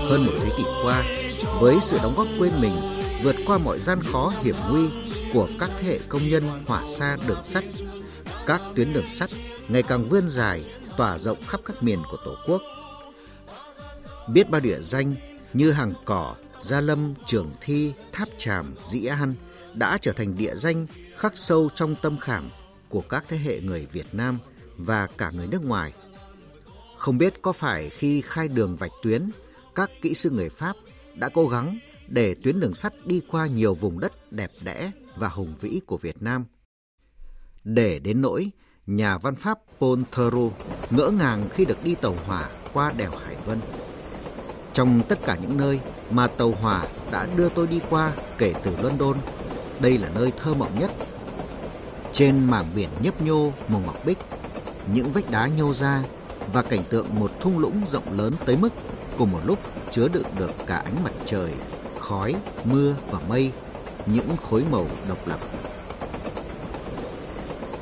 Hơn 0.09 0.25
một 0.25 0.33
thế 0.39 0.49
kỷ 0.57 0.63
qua, 0.83 1.03
với 1.59 1.75
sự 1.81 1.97
đóng 2.03 2.15
góp 2.15 2.27
quên 2.39 2.61
mình, 2.61 3.02
vượt 3.23 3.35
qua 3.45 3.57
mọi 3.57 3.79
gian 3.79 4.01
khó 4.03 4.33
hiểm 4.43 4.55
nguy 4.69 4.89
của 5.33 5.49
các 5.59 5.71
thế 5.77 5.87
hệ 5.87 5.99
công 6.09 6.27
nhân 6.27 6.63
hỏa 6.67 6.85
xa 6.87 7.17
đường 7.27 7.43
sắt, 7.43 7.63
các 8.45 8.61
tuyến 8.75 8.93
đường 8.93 9.09
sắt 9.09 9.29
ngày 9.67 9.83
càng 9.83 10.03
vươn 10.03 10.29
dài, 10.29 10.65
tỏa 10.97 11.17
rộng 11.17 11.37
khắp 11.47 11.59
các 11.65 11.83
miền 11.83 11.99
của 12.11 12.17
Tổ 12.25 12.35
quốc. 12.47 12.61
Biết 14.27 14.49
bao 14.49 14.61
địa 14.61 14.79
danh 14.81 15.15
như 15.53 15.71
Hàng 15.71 15.93
Cỏ, 16.05 16.35
Gia 16.59 16.81
Lâm, 16.81 17.13
Trường 17.25 17.51
Thi, 17.61 17.93
Tháp 18.11 18.27
Tràm, 18.37 18.75
Dĩ 18.85 19.05
An 19.05 19.33
đã 19.73 19.97
trở 20.01 20.11
thành 20.11 20.37
địa 20.37 20.55
danh 20.55 20.87
khắc 21.17 21.37
sâu 21.37 21.69
trong 21.75 21.95
tâm 22.01 22.19
khảm 22.19 22.49
của 22.89 23.01
các 23.01 23.25
thế 23.27 23.37
hệ 23.37 23.59
người 23.59 23.87
Việt 23.91 24.07
Nam 24.11 24.39
và 24.77 25.07
cả 25.17 25.31
người 25.35 25.47
nước 25.47 25.65
ngoài. 25.65 25.93
Không 26.97 27.17
biết 27.17 27.41
có 27.41 27.51
phải 27.51 27.89
khi 27.89 28.21
khai 28.21 28.47
đường 28.47 28.75
vạch 28.75 28.91
tuyến, 29.03 29.29
các 29.75 29.91
kỹ 30.01 30.13
sư 30.13 30.29
người 30.29 30.49
Pháp 30.49 30.75
đã 31.15 31.29
cố 31.33 31.47
gắng 31.47 31.79
để 32.07 32.35
tuyến 32.43 32.59
đường 32.59 32.73
sắt 32.73 32.93
đi 33.05 33.21
qua 33.31 33.47
nhiều 33.47 33.73
vùng 33.73 33.99
đất 33.99 34.31
đẹp 34.31 34.49
đẽ 34.61 34.91
và 35.15 35.27
hùng 35.27 35.53
vĩ 35.59 35.81
của 35.85 35.97
Việt 35.97 36.21
Nam. 36.21 36.45
Để 37.63 37.99
đến 37.99 38.21
nỗi, 38.21 38.51
nhà 38.87 39.17
văn 39.17 39.35
Pháp 39.35 39.59
Paul 39.79 40.01
Thoreau 40.11 40.53
ngỡ 40.89 41.09
ngàng 41.09 41.49
khi 41.53 41.65
được 41.65 41.83
đi 41.83 41.95
tàu 41.95 42.15
hỏa 42.25 42.49
qua 42.73 42.91
đèo 42.91 43.11
Hải 43.11 43.35
Vân. 43.45 43.59
Trong 44.73 45.01
tất 45.09 45.19
cả 45.25 45.37
những 45.41 45.57
nơi 45.57 45.79
mà 46.09 46.27
tàu 46.27 46.51
hỏa 46.51 46.87
đã 47.11 47.27
đưa 47.35 47.49
tôi 47.49 47.67
đi 47.67 47.79
qua 47.89 48.13
kể 48.37 48.53
từ 48.63 48.75
London, 48.75 49.17
đây 49.79 49.97
là 49.97 50.09
nơi 50.09 50.31
thơ 50.37 50.53
mộng 50.53 50.79
nhất. 50.79 50.91
Trên 52.11 52.45
mảng 52.45 52.71
biển 52.75 52.89
nhấp 53.03 53.21
nhô 53.21 53.53
màu 53.67 53.81
ngọc 53.81 54.05
bích, 54.05 54.17
những 54.93 55.11
vách 55.13 55.31
đá 55.31 55.47
nhô 55.47 55.73
ra 55.73 56.03
và 56.53 56.61
cảnh 56.61 56.83
tượng 56.89 57.19
một 57.19 57.31
thung 57.41 57.59
lũng 57.59 57.81
rộng 57.85 58.17
lớn 58.19 58.33
tới 58.45 58.57
mức 58.57 58.73
cùng 59.17 59.31
một 59.31 59.39
lúc 59.45 59.59
chứa 59.91 60.07
đựng 60.07 60.35
được 60.39 60.51
cả 60.67 60.77
ánh 60.77 61.03
mặt 61.03 61.13
trời, 61.25 61.51
khói, 62.03 62.35
mưa 62.63 62.95
và 63.11 63.19
mây, 63.29 63.51
những 64.05 64.37
khối 64.43 64.65
màu 64.71 64.87
độc 65.09 65.27
lập. 65.27 65.39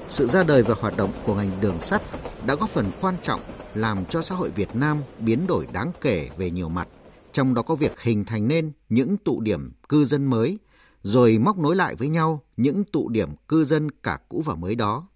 Sự 0.07 0.27
ra 0.27 0.43
đời 0.43 0.63
và 0.63 0.75
hoạt 0.79 0.97
động 0.97 1.13
của 1.25 1.35
ngành 1.35 1.61
đường 1.61 1.79
sắt 1.79 2.01
đã 2.45 2.55
góp 2.55 2.69
phần 2.69 2.91
quan 3.01 3.15
trọng 3.21 3.41
làm 3.73 4.05
cho 4.05 4.21
xã 4.21 4.35
hội 4.35 4.49
Việt 4.49 4.75
Nam 4.75 5.01
biến 5.19 5.47
đổi 5.47 5.67
đáng 5.73 5.91
kể 6.01 6.29
về 6.37 6.51
nhiều 6.51 6.69
mặt, 6.69 6.87
trong 7.31 7.53
đó 7.53 7.61
có 7.61 7.75
việc 7.75 8.01
hình 8.01 8.25
thành 8.25 8.47
nên 8.47 8.71
những 8.89 9.17
tụ 9.17 9.41
điểm 9.41 9.71
cư 9.89 10.05
dân 10.05 10.25
mới, 10.25 10.59
rồi 11.01 11.37
móc 11.37 11.57
nối 11.57 11.75
lại 11.75 11.95
với 11.95 12.07
nhau 12.07 12.43
những 12.57 12.83
tụ 12.83 13.09
điểm 13.09 13.29
cư 13.47 13.63
dân 13.63 13.91
cả 13.91 14.19
cũ 14.29 14.41
và 14.45 14.55
mới 14.55 14.75
đó. 14.75 15.07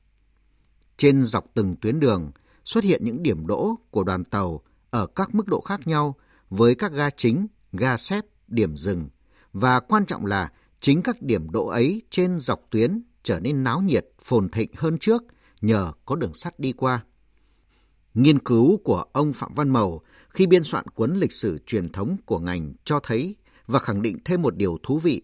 Trên 0.98 1.24
dọc 1.24 1.46
từng 1.54 1.76
tuyến 1.82 2.00
đường 2.00 2.32
xuất 2.66 2.84
hiện 2.84 3.04
những 3.04 3.24
điểm 3.24 3.48
đỗ 3.48 3.76
của 3.92 4.04
đoàn 4.04 4.24
tàu 4.24 4.62
ở 4.90 5.08
các 5.08 5.36
mức 5.36 5.48
độ 5.48 5.62
khác 5.62 5.88
nhau 5.88 6.16
với 6.50 6.76
các 6.76 6.92
ga 6.92 7.10
chính, 7.10 7.48
ga 7.74 7.98
xếp, 7.98 8.26
điểm 8.48 8.78
dừng 8.78 9.10
và 9.54 9.80
quan 9.80 10.06
trọng 10.06 10.26
là 10.26 10.52
chính 10.80 11.02
các 11.02 11.22
điểm 11.22 11.52
đỗ 11.52 11.68
ấy 11.68 12.02
trên 12.10 12.40
dọc 12.40 12.62
tuyến 12.70 13.02
trở 13.24 13.40
nên 13.40 13.64
náo 13.64 13.82
nhiệt, 13.82 14.08
phồn 14.22 14.50
thịnh 14.50 14.70
hơn 14.76 14.98
trước 14.98 15.24
nhờ 15.62 15.92
có 16.06 16.16
đường 16.16 16.34
sắt 16.34 16.60
đi 16.60 16.72
qua. 16.72 17.04
Nghiên 18.14 18.40
cứu 18.40 18.78
của 18.84 19.06
ông 19.14 19.34
Phạm 19.34 19.54
Văn 19.54 19.70
Mầu 19.70 20.02
khi 20.30 20.48
biên 20.48 20.64
soạn 20.64 20.88
cuốn 20.88 21.14
lịch 21.14 21.32
sử 21.32 21.60
truyền 21.66 21.90
thống 21.90 22.18
của 22.26 22.40
ngành 22.40 22.74
cho 22.84 23.00
thấy 23.00 23.36
và 23.68 23.80
khẳng 23.80 24.02
định 24.02 24.18
thêm 24.26 24.42
một 24.42 24.56
điều 24.56 24.78
thú 24.84 24.98
vị. 24.98 25.22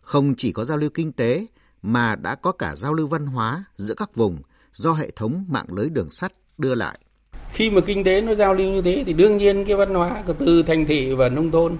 Không 0.00 0.34
chỉ 0.36 0.52
có 0.52 0.64
giao 0.64 0.78
lưu 0.78 0.90
kinh 0.94 1.12
tế 1.12 1.46
mà 1.82 2.16
đã 2.16 2.34
có 2.34 2.52
cả 2.52 2.76
giao 2.76 2.94
lưu 2.94 3.06
văn 3.06 3.26
hóa 3.26 3.64
giữa 3.76 3.94
các 3.94 4.16
vùng 4.16 4.38
do 4.72 4.92
hệ 4.92 5.10
thống 5.10 5.44
mạng 5.48 5.66
lưới 5.68 5.90
đường 5.90 6.10
sắt 6.10 6.32
đưa 6.58 6.74
lại. 6.74 6.98
Khi 7.52 7.70
mà 7.70 7.80
kinh 7.80 8.04
tế 8.04 8.20
nó 8.20 8.34
giao 8.34 8.54
lưu 8.54 8.72
như 8.72 8.82
thế 8.82 9.02
thì 9.06 9.12
đương 9.12 9.36
nhiên 9.36 9.64
cái 9.64 9.76
văn 9.76 9.94
hóa 9.94 10.22
từ 10.38 10.62
thành 10.62 10.86
thị 10.86 11.14
và 11.14 11.28
nông 11.28 11.50
thôn, 11.50 11.76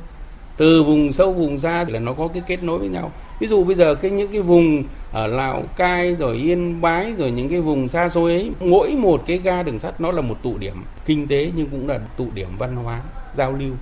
từ 0.58 0.82
vùng 0.82 1.12
sâu 1.12 1.32
vùng 1.32 1.58
xa 1.58 1.84
là 1.88 1.98
nó 1.98 2.12
có 2.12 2.28
cái 2.28 2.42
kết 2.46 2.62
nối 2.62 2.78
với 2.78 2.88
nhau. 2.88 3.12
Ví 3.40 3.46
dụ 3.46 3.64
bây 3.64 3.74
giờ 3.74 3.94
cái 3.94 4.10
những 4.10 4.32
cái 4.32 4.40
vùng 4.40 4.84
ở 5.12 5.26
Lào 5.26 5.62
Cai 5.76 6.14
rồi 6.14 6.36
Yên 6.36 6.80
Bái 6.80 7.12
rồi 7.18 7.30
những 7.30 7.48
cái 7.48 7.60
vùng 7.60 7.88
xa 7.88 8.08
xôi 8.08 8.32
ấy, 8.32 8.50
mỗi 8.60 8.90
một 8.90 9.22
cái 9.26 9.36
ga 9.36 9.62
đường 9.62 9.78
sắt 9.78 10.00
nó 10.00 10.12
là 10.12 10.20
một 10.20 10.36
tụ 10.42 10.58
điểm 10.58 10.74
kinh 11.06 11.26
tế 11.28 11.50
nhưng 11.56 11.66
cũng 11.66 11.88
là 11.88 11.98
tụ 12.16 12.26
điểm 12.34 12.48
văn 12.58 12.76
hóa 12.76 13.00
giao 13.36 13.52
lưu. 13.52 13.72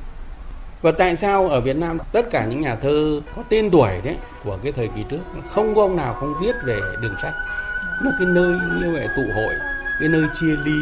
Và 0.83 0.93
tại 0.93 1.17
sao 1.17 1.49
ở 1.49 1.61
Việt 1.61 1.77
Nam 1.77 1.99
tất 2.13 2.31
cả 2.31 2.47
những 2.47 2.61
nhà 2.61 2.77
thơ 2.77 3.21
có 3.37 3.43
tên 3.49 3.71
tuổi 3.71 3.91
đấy 4.05 4.17
của 4.45 4.59
cái 4.63 4.73
thời 4.73 4.89
kỳ 4.89 5.03
trước 5.11 5.21
không 5.51 5.75
có 5.75 5.83
ông 5.83 5.97
nào 5.97 6.15
không 6.15 6.35
viết 6.43 6.55
về 6.65 6.81
đường 7.03 7.15
sắt. 7.23 7.35
Nó 8.05 8.11
cái 8.19 8.29
nơi 8.35 8.59
như 8.81 8.93
vậy 8.93 9.09
tụ 9.17 9.23
hội, 9.35 9.55
cái 10.01 10.09
nơi 10.09 10.23
chia 10.41 10.57
ly 10.65 10.77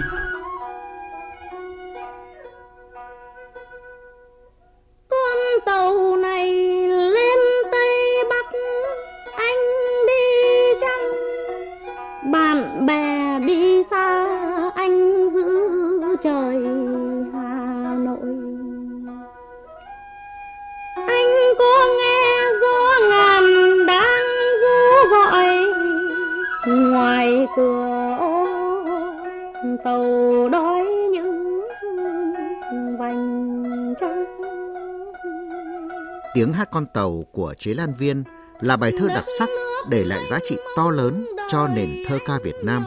Tiếng 36.35 36.53
hát 36.53 36.69
con 36.73 36.87
tàu 36.87 37.25
của 37.33 37.55
Chế 37.59 37.75
Lan 37.75 37.95
Viên 37.95 38.25
là 38.61 38.77
bài 38.77 38.93
thơ 38.99 39.09
đặc 39.09 39.25
sắc 39.39 39.49
để 39.91 40.05
lại 40.05 40.27
giá 40.31 40.39
trị 40.45 40.57
to 40.77 40.91
lớn 40.91 41.27
cho 41.49 41.69
nền 41.69 41.91
thơ 42.09 42.19
ca 42.27 42.39
Việt 42.45 42.55
Nam. 42.63 42.85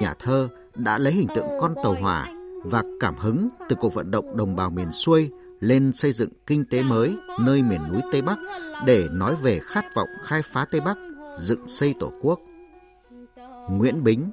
Nhà 0.00 0.14
thơ 0.18 0.48
đã 0.74 0.98
lấy 0.98 1.12
hình 1.12 1.28
tượng 1.34 1.46
con 1.60 1.74
tàu 1.82 1.94
hỏa 1.94 2.28
và 2.64 2.82
cảm 3.00 3.16
hứng 3.16 3.48
từ 3.68 3.76
cuộc 3.76 3.94
vận 3.94 4.10
động 4.10 4.36
đồng 4.36 4.56
bào 4.56 4.70
miền 4.70 4.92
xuôi 4.92 5.30
lên 5.60 5.92
xây 5.92 6.12
dựng 6.12 6.30
kinh 6.46 6.64
tế 6.64 6.82
mới 6.82 7.16
nơi 7.40 7.62
miền 7.62 7.80
núi 7.92 8.00
Tây 8.12 8.22
Bắc 8.22 8.38
để 8.86 9.08
nói 9.10 9.36
về 9.42 9.60
khát 9.62 9.84
vọng 9.94 10.08
khai 10.22 10.42
phá 10.42 10.64
Tây 10.70 10.80
Bắc, 10.80 10.96
dựng 11.38 11.68
xây 11.68 11.94
Tổ 12.00 12.12
quốc. 12.22 12.40
Nguyễn 13.70 14.04
Bính, 14.04 14.30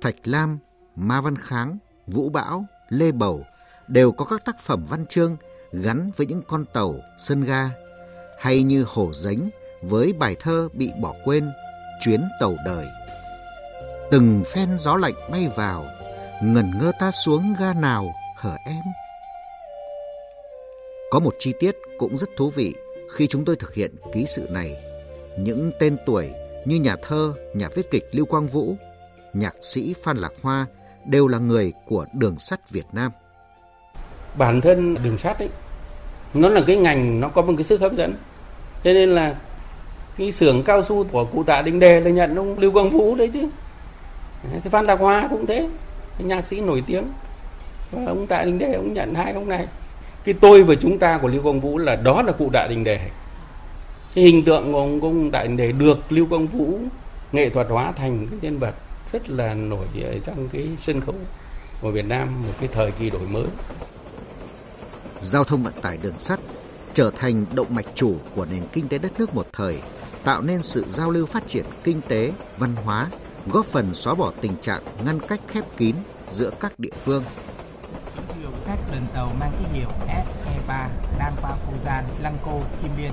Thạch 0.00 0.16
Lam, 0.24 0.58
Ma 0.96 1.20
Văn 1.20 1.36
Kháng, 1.36 1.78
Vũ 2.06 2.28
Bão, 2.28 2.66
Lê 2.88 3.12
Bầu 3.12 3.44
đều 3.88 4.12
có 4.12 4.24
các 4.24 4.44
tác 4.44 4.60
phẩm 4.60 4.84
văn 4.88 5.06
chương 5.06 5.36
gắn 5.72 6.10
với 6.16 6.26
những 6.26 6.42
con 6.48 6.64
tàu, 6.74 6.94
sân 7.18 7.44
ga, 7.44 7.70
hay 8.38 8.62
như 8.62 8.84
Hổ 8.88 9.12
Dánh 9.12 9.50
với 9.82 10.12
bài 10.12 10.36
thơ 10.40 10.68
bị 10.72 10.90
bỏ 11.00 11.14
quên, 11.24 11.52
Chuyến 12.00 12.28
tàu 12.40 12.56
đời. 12.64 12.86
Từng 14.10 14.44
phen 14.46 14.68
gió 14.78 14.96
lạnh 14.96 15.14
bay 15.30 15.48
vào, 15.56 15.86
ngẩn 16.42 16.70
ngơ 16.78 16.92
ta 17.00 17.10
xuống 17.10 17.54
ga 17.60 17.72
nào 17.72 18.12
hở 18.36 18.56
em. 18.66 18.82
Có 21.10 21.18
một 21.18 21.34
chi 21.38 21.52
tiết 21.60 21.76
cũng 21.98 22.16
rất 22.16 22.28
thú 22.36 22.50
vị 22.50 22.74
khi 23.14 23.26
chúng 23.26 23.44
tôi 23.44 23.56
thực 23.56 23.74
hiện 23.74 23.94
ký 24.12 24.24
sự 24.26 24.46
này. 24.50 24.76
Những 25.38 25.72
tên 25.78 25.96
tuổi 26.06 26.30
như 26.64 26.76
nhà 26.76 26.96
thơ, 27.02 27.34
nhà 27.54 27.68
viết 27.74 27.90
kịch 27.90 28.04
Lưu 28.12 28.26
Quang 28.26 28.46
Vũ, 28.46 28.76
nhạc 29.32 29.54
sĩ 29.60 29.94
Phan 30.02 30.16
Lạc 30.16 30.32
Hoa 30.42 30.66
đều 31.04 31.26
là 31.26 31.38
người 31.38 31.72
của 31.86 32.06
đường 32.14 32.38
sắt 32.38 32.70
Việt 32.70 32.86
Nam. 32.92 33.12
Bản 34.38 34.60
thân 34.60 34.94
đường 34.94 35.18
sắt 35.18 35.38
ấy, 35.38 35.48
nó 36.34 36.48
là 36.48 36.60
cái 36.66 36.76
ngành 36.76 37.20
nó 37.20 37.28
có 37.28 37.42
một 37.42 37.52
cái 37.56 37.64
sức 37.64 37.80
hấp 37.80 37.92
dẫn. 37.92 38.14
Cho 38.84 38.92
nên 38.92 39.08
là 39.08 39.34
cái 40.18 40.32
xưởng 40.32 40.62
cao 40.62 40.82
su 40.82 41.04
của 41.04 41.24
cụ 41.24 41.42
Tạ 41.42 41.62
Đình 41.62 41.80
Đề 41.80 42.00
là 42.00 42.10
nhận 42.10 42.36
ông 42.36 42.58
Lưu 42.58 42.72
Quang 42.72 42.90
Vũ 42.90 43.14
đấy 43.14 43.30
chứ. 43.34 43.48
Cái 44.50 44.70
Phan 44.70 44.86
đạc 44.86 44.98
Hoa 45.00 45.28
cũng 45.30 45.46
thế, 45.46 45.68
cái 46.18 46.26
nhạc 46.28 46.46
sĩ 46.46 46.60
nổi 46.60 46.82
tiếng. 46.86 47.04
Và 47.92 48.02
ông 48.06 48.26
Tạ 48.26 48.42
Đình 48.44 48.58
Đề 48.58 48.72
ông 48.72 48.94
nhận 48.94 49.14
hai 49.14 49.32
ông 49.32 49.48
này. 49.48 49.66
Cái 50.24 50.34
tôi 50.40 50.62
và 50.62 50.74
chúng 50.74 50.98
ta 50.98 51.18
của 51.18 51.28
Lưu 51.28 51.42
Quang 51.42 51.60
Vũ 51.60 51.78
là 51.78 51.96
đó 51.96 52.22
là 52.22 52.32
cụ 52.32 52.50
Tạ 52.52 52.66
Đình 52.70 52.84
Đề. 52.84 52.98
Cái 54.14 54.24
hình 54.24 54.44
tượng 54.44 54.72
của 54.72 54.78
ông, 54.78 55.00
công 55.00 55.30
Tạ 55.30 55.42
Đình 55.42 55.56
Đề 55.56 55.72
được 55.72 56.12
Lưu 56.12 56.26
Quang 56.26 56.46
Vũ 56.46 56.78
nghệ 57.32 57.48
thuật 57.48 57.66
hóa 57.70 57.92
thành 57.96 58.26
cái 58.30 58.38
nhân 58.42 58.58
vật 58.58 58.74
rất 59.12 59.30
là 59.30 59.54
nổi 59.54 59.86
trong 60.26 60.48
cái 60.52 60.68
sân 60.82 61.00
khấu 61.00 61.14
của 61.80 61.90
Việt 61.90 62.04
Nam 62.04 62.28
một 62.46 62.52
cái 62.60 62.68
thời 62.72 62.90
kỳ 62.90 63.10
đổi 63.10 63.22
mới. 63.30 63.46
Giao 65.20 65.44
thông 65.44 65.62
vận 65.62 65.74
tải 65.82 65.98
đường 65.98 66.18
sắt 66.18 66.40
trở 66.94 67.10
thành 67.14 67.46
động 67.54 67.74
mạch 67.74 67.86
chủ 67.94 68.16
của 68.34 68.44
nền 68.44 68.66
kinh 68.72 68.88
tế 68.88 68.98
đất 68.98 69.12
nước 69.18 69.34
một 69.34 69.46
thời, 69.52 69.78
tạo 70.24 70.42
nên 70.42 70.62
sự 70.62 70.84
giao 70.88 71.10
lưu 71.10 71.26
phát 71.26 71.46
triển 71.46 71.66
kinh 71.84 72.02
tế, 72.02 72.32
văn 72.56 72.76
hóa, 72.76 73.10
góp 73.46 73.66
phần 73.66 73.94
xóa 73.94 74.14
bỏ 74.14 74.32
tình 74.40 74.56
trạng 74.56 74.82
ngăn 75.04 75.20
cách 75.20 75.40
khép 75.48 75.64
kín 75.76 75.96
giữa 76.26 76.50
các 76.60 76.78
địa 76.78 76.94
phương. 77.04 77.24
Các 78.66 78.78
đoàn 78.90 79.06
tàu 79.14 79.34
mang 79.40 79.52
ký 79.58 79.78
hiệu 79.78 79.90
SE3 80.06 80.88
đang 81.18 81.36
qua 81.40 81.56
Phu 81.56 81.72
Gian, 81.84 82.04
Lăng 82.22 82.38
Cô, 82.44 82.62
Kim 82.82 82.90
Liên. 82.96 83.12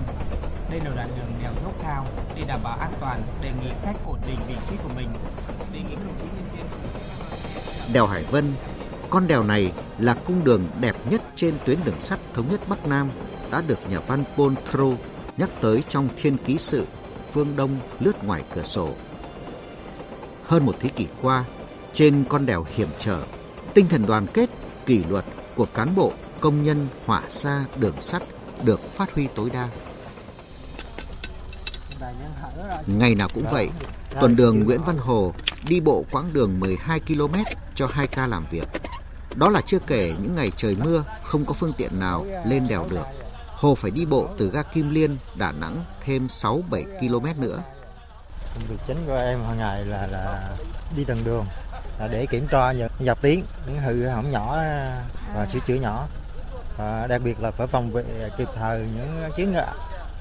Đây 0.69 0.79
là 0.79 0.91
đoạn 0.95 1.09
đường 1.17 1.39
đèo 1.41 1.51
dốc 1.63 1.73
cao 1.83 2.07
để 2.35 2.43
đảm 2.47 2.59
bảo 2.63 2.77
an 2.77 2.91
toàn, 2.99 3.23
đề 3.41 3.51
nghị 3.61 3.69
khách 3.83 3.95
ổn 4.05 4.19
định 4.27 4.39
vị 4.47 4.55
trí 4.69 4.75
của 4.83 4.89
mình. 4.95 5.09
Đề 5.73 5.79
nghị 5.79 5.95
các 5.95 6.05
đồng 6.05 6.17
chí 6.21 6.27
nhân 6.35 6.45
viên 6.53 6.65
Đèo 7.93 8.05
Hải 8.07 8.23
Vân, 8.31 8.45
con 9.11 9.27
đèo 9.27 9.43
này 9.43 9.71
là 9.99 10.13
cung 10.13 10.43
đường 10.43 10.67
đẹp 10.79 10.95
nhất 11.09 11.21
trên 11.35 11.57
tuyến 11.65 11.79
đường 11.85 11.99
sắt 11.99 12.19
thống 12.33 12.51
nhất 12.51 12.61
Bắc 12.69 12.85
Nam 12.85 13.09
đã 13.51 13.61
được 13.61 13.79
nhà 13.89 13.99
văn 13.99 14.23
Paul 14.37 14.53
Trou 14.73 14.97
nhắc 15.37 15.49
tới 15.61 15.83
trong 15.89 16.09
Thiên 16.17 16.37
ký 16.37 16.57
sự 16.57 16.85
Phương 17.31 17.55
Đông 17.55 17.79
lướt 17.99 18.23
ngoài 18.23 18.43
cửa 18.55 18.63
sổ. 18.63 18.89
Hơn 20.43 20.65
một 20.65 20.75
thế 20.79 20.89
kỷ 20.89 21.07
qua, 21.21 21.43
trên 21.93 22.25
con 22.29 22.45
đèo 22.45 22.65
hiểm 22.75 22.89
trở, 22.97 23.23
tinh 23.73 23.87
thần 23.87 24.05
đoàn 24.05 24.27
kết, 24.33 24.49
kỷ 24.85 25.03
luật 25.03 25.25
của 25.55 25.65
cán 25.65 25.95
bộ, 25.95 26.13
công 26.39 26.63
nhân, 26.63 26.87
hỏa 27.05 27.23
xa, 27.27 27.65
đường 27.75 28.01
sắt 28.01 28.23
được 28.63 28.79
phát 28.79 29.13
huy 29.15 29.27
tối 29.35 29.49
đa. 29.53 29.67
Ngày 32.87 33.15
nào 33.15 33.29
cũng 33.33 33.45
vậy, 33.51 33.69
tuần 34.21 34.35
đường 34.35 34.63
Nguyễn 34.63 34.81
Văn 34.85 34.97
Hồ 34.97 35.33
đi 35.67 35.79
bộ 35.79 36.05
quãng 36.11 36.29
đường 36.33 36.59
12 36.59 36.99
km 36.99 37.35
cho 37.75 37.87
hai 37.87 38.07
ca 38.07 38.27
làm 38.27 38.43
việc. 38.51 38.80
Đó 39.35 39.49
là 39.49 39.61
chưa 39.61 39.79
kể 39.79 40.13
những 40.21 40.35
ngày 40.35 40.51
trời 40.55 40.75
mưa 40.75 41.03
không 41.23 41.45
có 41.45 41.53
phương 41.53 41.73
tiện 41.77 41.99
nào 41.99 42.25
lên 42.45 42.67
đèo 42.69 42.87
được. 42.89 43.05
Hồ 43.47 43.75
phải 43.75 43.91
đi 43.91 44.05
bộ 44.05 44.27
từ 44.37 44.49
ga 44.53 44.63
Kim 44.63 44.89
Liên, 44.89 45.17
Đà 45.35 45.51
Nẵng 45.51 45.83
thêm 46.01 46.27
6-7 46.27 46.61
km 46.99 47.41
nữa. 47.41 47.63
Công 48.55 48.63
việc 48.69 48.75
chính 48.87 48.97
của 49.07 49.15
em 49.17 49.39
hàng 49.43 49.57
ngày 49.57 49.85
là 49.85 50.07
là 50.07 50.49
đi 50.95 51.03
từng 51.03 51.23
đường 51.23 51.45
là 51.99 52.07
để 52.07 52.25
kiểm 52.25 52.47
tra 52.47 52.71
những 52.71 52.89
dọc 52.99 53.21
tuyến, 53.21 53.41
những 53.67 53.79
hư 53.79 54.07
hỏng 54.07 54.31
nhỏ 54.31 54.57
và 55.35 55.45
sửa 55.51 55.59
chữa 55.67 55.75
nhỏ. 55.75 56.07
Và 56.77 57.07
đặc 57.07 57.21
biệt 57.23 57.39
là 57.41 57.51
phải 57.51 57.67
phòng 57.67 57.91
vệ 57.91 58.03
kịp 58.37 58.47
thời 58.55 58.79
những 58.79 59.31
chuyến 59.37 59.51
ngựa 59.51 59.73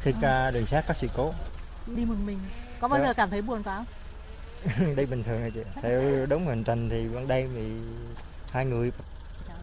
khi 0.02 0.12
đường 0.52 0.66
sắt 0.66 0.84
có 0.88 0.94
sự 0.94 1.06
cố. 1.16 1.32
Đi 1.86 2.04
một 2.04 2.14
mình, 2.26 2.38
có 2.80 2.88
bao 2.88 3.00
Dạ. 3.00 3.06
giờ 3.06 3.14
cảm 3.14 3.30
thấy 3.30 3.42
buồn 3.42 3.62
không? 3.62 3.84
đi 4.96 5.06
bình 5.06 5.22
thường 5.24 5.40
rồi 5.40 5.50
chị. 5.54 5.60
Theo 5.82 6.26
đúng 6.26 6.46
hành 6.46 6.64
trình 6.64 6.88
thì 6.90 7.08
ban 7.14 7.28
đêm 7.28 7.50
thì 7.54 7.62
hai 8.52 8.66
người 8.66 8.92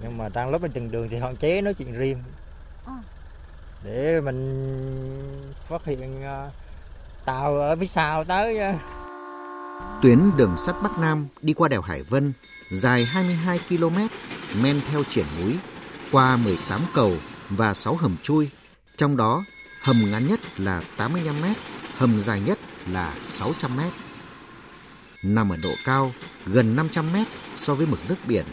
nhưng 0.02 0.18
mà 0.18 0.30
trong 0.30 0.52
lúc 0.52 0.64
đi 0.64 0.70
từng 0.74 0.92
đường 0.92 1.10
thì 1.10 1.18
hạn 1.18 1.36
chế 1.36 1.62
nói 1.62 1.74
chuyện 1.74 1.94
riêng 1.94 2.18
À. 2.86 2.94
để 3.84 4.22
mình 4.22 5.54
phát 5.68 5.86
hiện 5.86 6.24
ờ, 6.24 6.50
tàu 7.26 7.60
ở 7.60 7.76
phía 7.76 7.86
sau 7.86 8.24
tới 8.24 8.60
ờ. 8.60 8.74
Tuyến 10.02 10.32
đường 10.38 10.58
sắt 10.58 10.76
Bắc 10.84 11.00
Nam 11.00 11.28
đi 11.42 11.54
qua 11.54 11.68
đèo 11.68 11.82
Hải 11.82 12.04
Vân 12.04 12.34
dài 12.72 13.06
22 13.06 13.60
km, 13.70 13.98
men 14.56 14.82
theo 14.92 15.04
triển 15.04 15.26
núi, 15.42 15.58
qua 16.12 16.38
18 16.38 16.86
cầu 16.96 17.14
và 17.50 17.74
6 17.74 17.96
hầm 17.96 18.18
chui, 18.24 18.50
trong 18.98 19.18
đó 19.18 19.44
hầm 19.82 20.12
ngắn 20.12 20.28
nhất 20.28 20.40
là 20.58 20.82
85 20.98 21.42
m, 21.42 21.46
hầm 21.98 22.22
dài 22.22 22.42
nhất 22.42 22.60
là 22.88 23.16
600 23.26 23.78
m. 23.78 23.80
Nằm 25.24 25.50
ở 25.50 25.58
độ 25.58 25.72
cao 25.86 26.12
gần 26.46 26.76
500 26.76 27.14
m 27.14 27.16
so 27.56 27.74
với 27.74 27.88
mực 27.88 28.00
nước 28.10 28.16
biển, 28.28 28.46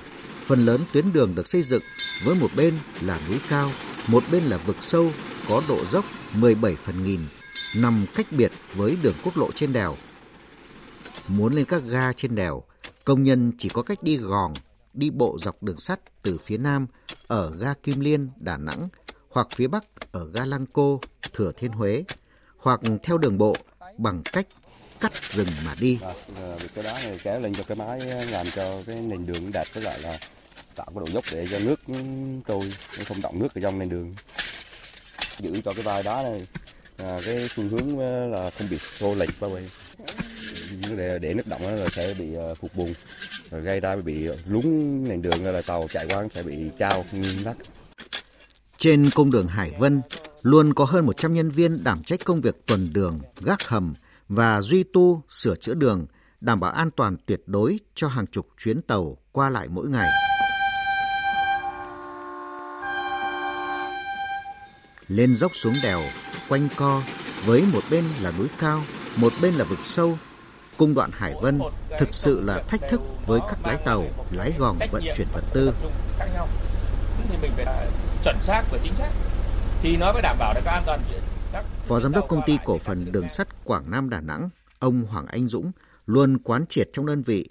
phần 0.45 0.67
lớn 0.67 0.85
tuyến 0.93 1.13
đường 1.13 1.35
được 1.35 1.47
xây 1.47 1.63
dựng 1.63 1.83
với 2.25 2.35
một 2.35 2.51
bên 2.57 2.79
là 3.01 3.21
núi 3.29 3.41
cao, 3.49 3.71
một 4.07 4.25
bên 4.33 4.45
là 4.45 4.59
vực 4.67 4.77
sâu 4.81 5.11
có 5.49 5.63
độ 5.69 5.85
dốc 5.85 6.05
17 6.33 6.77
phần 6.77 7.05
nghìn, 7.05 7.21
nằm 7.77 8.07
cách 8.15 8.27
biệt 8.31 8.53
với 8.75 8.97
đường 9.03 9.15
quốc 9.25 9.37
lộ 9.37 9.53
trên 9.53 9.73
đèo. 9.73 9.97
Muốn 11.29 11.55
lên 11.55 11.65
các 11.65 11.83
ga 11.89 12.13
trên 12.13 12.35
đèo, 12.35 12.63
công 13.05 13.23
nhân 13.23 13.53
chỉ 13.59 13.69
có 13.69 13.83
cách 13.83 14.03
đi 14.03 14.17
gòn, 14.17 14.53
đi 14.95 15.11
bộ 15.11 15.39
dọc 15.39 15.63
đường 15.63 15.79
sắt 15.79 16.01
từ 16.23 16.39
phía 16.39 16.59
nam 16.59 16.87
ở 17.27 17.57
ga 17.57 17.75
Kim 17.75 18.01
Liên, 18.01 18.31
Đà 18.37 18.57
Nẵng 18.57 18.89
hoặc 19.31 19.49
phía 19.55 19.67
bắc 19.67 19.85
ở 20.13 20.31
ga 20.35 20.45
Lăng 20.45 20.67
Cô, 20.67 21.01
Thừa 21.33 21.53
Thiên 21.57 21.73
Huế 21.73 22.05
hoặc 22.57 22.81
theo 23.03 23.19
đường 23.19 23.39
bộ 23.39 23.57
bằng 23.99 24.23
cách 24.33 24.47
cắt 25.05 25.33
rừng 25.33 25.49
mà 25.64 25.75
đi. 25.81 25.99
Ờ, 26.37 26.59
cái 26.75 26.85
đá 26.85 26.93
này 27.05 27.19
kéo 27.23 27.40
lên 27.40 27.55
cho 27.55 27.62
cái 27.62 27.77
máy 27.77 28.01
làm 28.31 28.47
cho 28.55 28.83
cái 28.87 28.97
nền 28.97 29.27
đường 29.27 29.53
đẹp 29.53 29.64
với 29.73 29.83
lại 29.85 29.99
là 30.03 30.19
tạo 30.75 30.87
cái 30.87 31.01
độ 31.01 31.07
dốc 31.07 31.25
để 31.33 31.47
cho 31.47 31.59
nước 31.59 31.81
trôi 32.49 32.73
nó 32.99 33.05
không 33.09 33.21
động 33.23 33.38
nước 33.38 33.55
ở 33.55 33.61
trong 33.61 33.79
nền 33.79 33.88
đường. 33.88 34.14
Giữ 35.38 35.61
cho 35.64 35.73
cái 35.73 35.83
vai 35.83 36.03
đá 36.03 36.23
này 36.23 36.47
à, 36.97 37.19
cái 37.27 37.49
phương 37.51 37.69
hướng 37.69 37.99
ờ, 37.99 38.27
là 38.27 38.51
không 38.51 38.69
bị 38.71 38.79
xô 38.79 39.14
lệch 39.14 39.31
qua 39.40 39.49
bên. 39.49 39.69
Để, 40.97 41.19
để 41.19 41.35
nước 41.35 41.47
động 41.47 41.61
nó 41.64 41.71
là 41.71 41.88
sẽ 41.88 42.14
bị 42.19 42.35
ờ, 42.35 42.55
phục 42.55 42.75
bùn 42.75 42.93
rồi 43.51 43.61
gây 43.61 43.81
ra 43.81 43.97
bị 43.97 44.29
lún 44.47 44.64
nền 45.09 45.23
đường 45.23 45.45
là 45.45 45.62
tàu 45.62 45.87
chạy 45.88 46.07
qua 46.09 46.29
sẽ 46.35 46.43
bị 46.43 46.57
trao 46.79 47.05
nghiêng 47.12 47.45
đất 47.45 47.57
Trên 48.79 49.11
cung 49.11 49.31
đường 49.31 49.49
Hải 49.49 49.71
Vân 49.79 50.03
luôn 50.43 50.75
có 50.75 50.85
hơn 50.85 51.07
100 51.07 51.35
nhân 51.35 51.51
viên 51.51 51.85
đảm 51.85 52.03
trách 52.03 52.25
công 52.25 52.40
việc 52.40 52.67
tuần 52.67 52.93
đường, 52.93 53.21
gác 53.40 53.69
hầm 53.69 53.95
và 54.29 54.61
duy 54.61 54.83
tu, 54.83 55.23
sửa 55.29 55.57
chữa 55.57 55.75
đường, 55.75 56.07
đảm 56.41 56.61
bảo 56.61 56.73
an 56.73 56.91
toàn 56.91 57.17
tuyệt 57.27 57.43
đối 57.47 57.81
cho 57.95 58.09
hàng 58.09 58.27
chục 58.27 58.49
chuyến 58.59 58.81
tàu 58.81 59.17
qua 59.33 59.49
lại 59.49 59.69
mỗi 59.71 59.89
ngày. 59.89 60.09
Lên 65.09 65.35
dốc 65.35 65.53
xuống 65.55 65.75
đèo, 65.83 66.01
quanh 66.49 66.69
co, 66.77 67.03
với 67.47 67.63
một 67.63 67.83
bên 67.91 68.05
là 68.21 68.31
núi 68.31 68.49
cao, 68.61 68.83
một 69.17 69.33
bên 69.43 69.55
là 69.55 69.65
vực 69.65 69.79
sâu. 69.83 70.19
Cung 70.77 70.95
đoạn 70.95 71.11
Hải 71.13 71.35
Vân 71.43 71.61
thực 71.99 72.15
sự 72.15 72.41
là 72.41 72.63
thách 72.69 72.81
thức 72.91 73.01
với 73.27 73.41
các 73.49 73.59
lái 73.65 73.77
tàu, 73.77 74.05
lái 74.31 74.53
gòm 74.59 74.79
vận 74.93 75.05
chuyển 75.17 75.27
vật 75.33 75.45
tư. 75.55 75.73
thì 77.29 77.37
mình 77.43 77.51
phải 77.57 77.89
chuẩn 78.25 78.37
xác 78.43 78.63
và 78.71 78.79
chính 78.83 78.93
xác 78.95 79.11
thì 79.83 79.97
nó 79.97 80.13
mới 80.13 80.23
đảm 80.23 80.37
bảo 80.39 80.55
được 80.55 80.61
cái 80.65 80.75
an 80.75 80.83
toàn 80.87 81.01
Phó 81.85 82.01
Giám 82.01 82.12
đốc 82.12 82.29
Công 82.29 82.40
ty 82.47 82.59
Cổ 82.64 82.79
phần 82.79 83.12
Đường 83.12 83.29
sắt 83.29 83.64
Quảng 83.64 83.90
Nam 83.90 84.11
Đà 84.11 84.20
Nẵng, 84.20 84.49
ông 84.79 85.03
Hoàng 85.03 85.27
Anh 85.27 85.49
Dũng 85.49 85.73
luôn 86.07 86.38
quán 86.38 86.66
triệt 86.66 86.88
trong 86.92 87.07
đơn 87.07 87.23
vị 87.23 87.49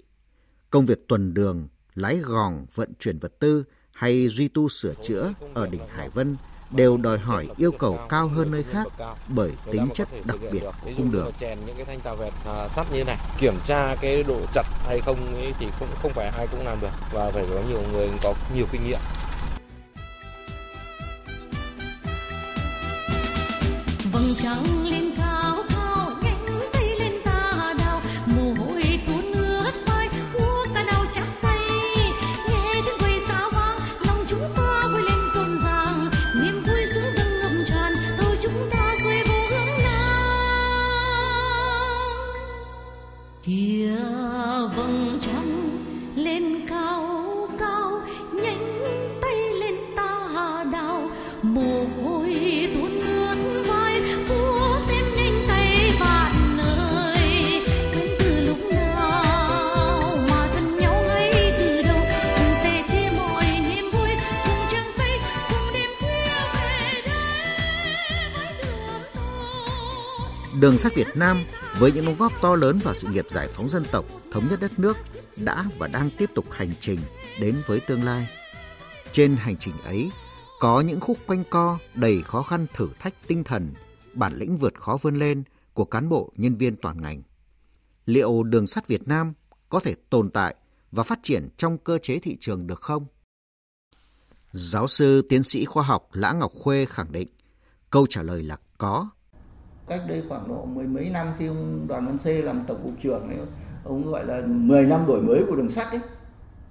công 0.70 0.86
việc 0.86 1.08
tuần 1.08 1.34
đường, 1.34 1.68
lái 1.94 2.16
gòn, 2.16 2.66
vận 2.74 2.92
chuyển 2.98 3.18
vật 3.18 3.32
tư 3.38 3.64
hay 3.92 4.28
duy 4.28 4.48
tu 4.48 4.68
sửa 4.68 4.94
chữa 5.02 5.32
ở 5.54 5.66
đỉnh 5.66 5.82
Hải 5.88 6.08
Vân 6.08 6.36
đều 6.70 6.96
đòi 6.96 7.18
hỏi 7.18 7.48
yêu 7.56 7.72
cầu 7.72 7.98
cao 8.08 8.28
hơn 8.28 8.50
nơi 8.50 8.62
khác 8.62 8.86
bởi 9.28 9.50
tính 9.72 9.88
chất 9.94 10.08
đặc 10.24 10.38
biệt 10.52 10.60
của 10.60 10.90
cung 10.96 11.12
đường. 11.12 11.32
chèn 11.38 11.58
những 11.66 11.76
cái 11.76 11.84
thanh 11.84 12.00
tàu 12.00 12.16
vẹt 12.16 12.32
à, 12.46 12.68
sắt 12.68 12.92
như 12.92 13.04
này, 13.04 13.16
kiểm 13.38 13.54
tra 13.66 13.96
cái 14.00 14.22
độ 14.22 14.40
chặt 14.54 14.64
hay 14.86 15.00
không 15.00 15.16
thì 15.58 15.66
cũng 15.80 15.88
không 16.02 16.12
phải 16.12 16.26
ai 16.28 16.46
cũng 16.46 16.64
làm 16.66 16.80
được 16.80 16.92
và 17.12 17.30
phải 17.30 17.46
có 17.50 17.62
nhiều 17.68 17.82
người 17.92 18.10
có 18.22 18.34
nhiều 18.56 18.66
kinh 18.72 18.84
nghiệm. 18.86 19.00
Vầng 24.24 24.34
trăng 24.34 24.84
lên 24.84 25.03
Đường 70.60 70.78
sắt 70.78 70.94
Việt 70.94 71.06
Nam 71.14 71.44
với 71.78 71.92
những 71.92 72.04
đóng 72.04 72.16
góp 72.18 72.40
to 72.40 72.56
lớn 72.56 72.78
vào 72.78 72.94
sự 72.94 73.08
nghiệp 73.08 73.26
giải 73.30 73.48
phóng 73.48 73.68
dân 73.68 73.84
tộc, 73.92 74.04
thống 74.32 74.48
nhất 74.48 74.60
đất 74.60 74.78
nước 74.78 74.96
đã 75.44 75.64
và 75.78 75.86
đang 75.86 76.10
tiếp 76.18 76.30
tục 76.34 76.52
hành 76.52 76.70
trình 76.80 77.00
đến 77.40 77.56
với 77.66 77.80
tương 77.80 78.04
lai. 78.04 78.28
Trên 79.12 79.36
hành 79.36 79.56
trình 79.56 79.74
ấy, 79.84 80.10
có 80.60 80.80
những 80.80 81.00
khúc 81.00 81.18
quanh 81.26 81.44
co 81.50 81.78
đầy 81.94 82.22
khó 82.22 82.42
khăn 82.42 82.66
thử 82.74 82.88
thách 82.98 83.14
tinh 83.26 83.44
thần, 83.44 83.74
bản 84.12 84.34
lĩnh 84.34 84.56
vượt 84.56 84.80
khó 84.80 84.98
vươn 85.02 85.16
lên 85.16 85.42
của 85.72 85.84
cán 85.84 86.08
bộ 86.08 86.32
nhân 86.36 86.56
viên 86.56 86.76
toàn 86.76 87.02
ngành. 87.02 87.22
Liệu 88.06 88.42
đường 88.42 88.66
sắt 88.66 88.88
Việt 88.88 89.08
Nam 89.08 89.32
có 89.68 89.80
thể 89.80 89.94
tồn 90.10 90.30
tại 90.30 90.54
và 90.92 91.02
phát 91.02 91.18
triển 91.22 91.48
trong 91.56 91.78
cơ 91.78 91.98
chế 91.98 92.18
thị 92.18 92.36
trường 92.40 92.66
được 92.66 92.80
không? 92.80 93.06
Giáo 94.52 94.88
sư 94.88 95.22
tiến 95.28 95.42
sĩ 95.42 95.64
khoa 95.64 95.82
học 95.82 96.08
Lã 96.12 96.32
Ngọc 96.32 96.52
Khuê 96.52 96.84
khẳng 96.84 97.12
định 97.12 97.28
câu 97.90 98.06
trả 98.10 98.22
lời 98.22 98.42
là 98.42 98.56
có 98.78 99.08
cách 99.86 100.02
đây 100.08 100.22
khoảng 100.28 100.48
độ 100.48 100.64
mười 100.64 100.86
mấy 100.86 101.10
năm 101.10 101.32
khi 101.38 101.46
ông 101.46 101.86
Đoàn 101.88 102.06
Văn 102.06 102.18
Xê 102.24 102.42
làm 102.42 102.64
tổng 102.68 102.82
cục 102.82 102.92
trưởng 103.02 103.28
ấy, 103.28 103.38
ông 103.84 104.10
gọi 104.10 104.26
là 104.26 104.42
10 104.46 104.86
năm 104.86 105.06
đổi 105.06 105.22
mới 105.22 105.44
của 105.48 105.56
đường 105.56 105.70
sắt 105.70 105.90
ấy. 105.90 106.00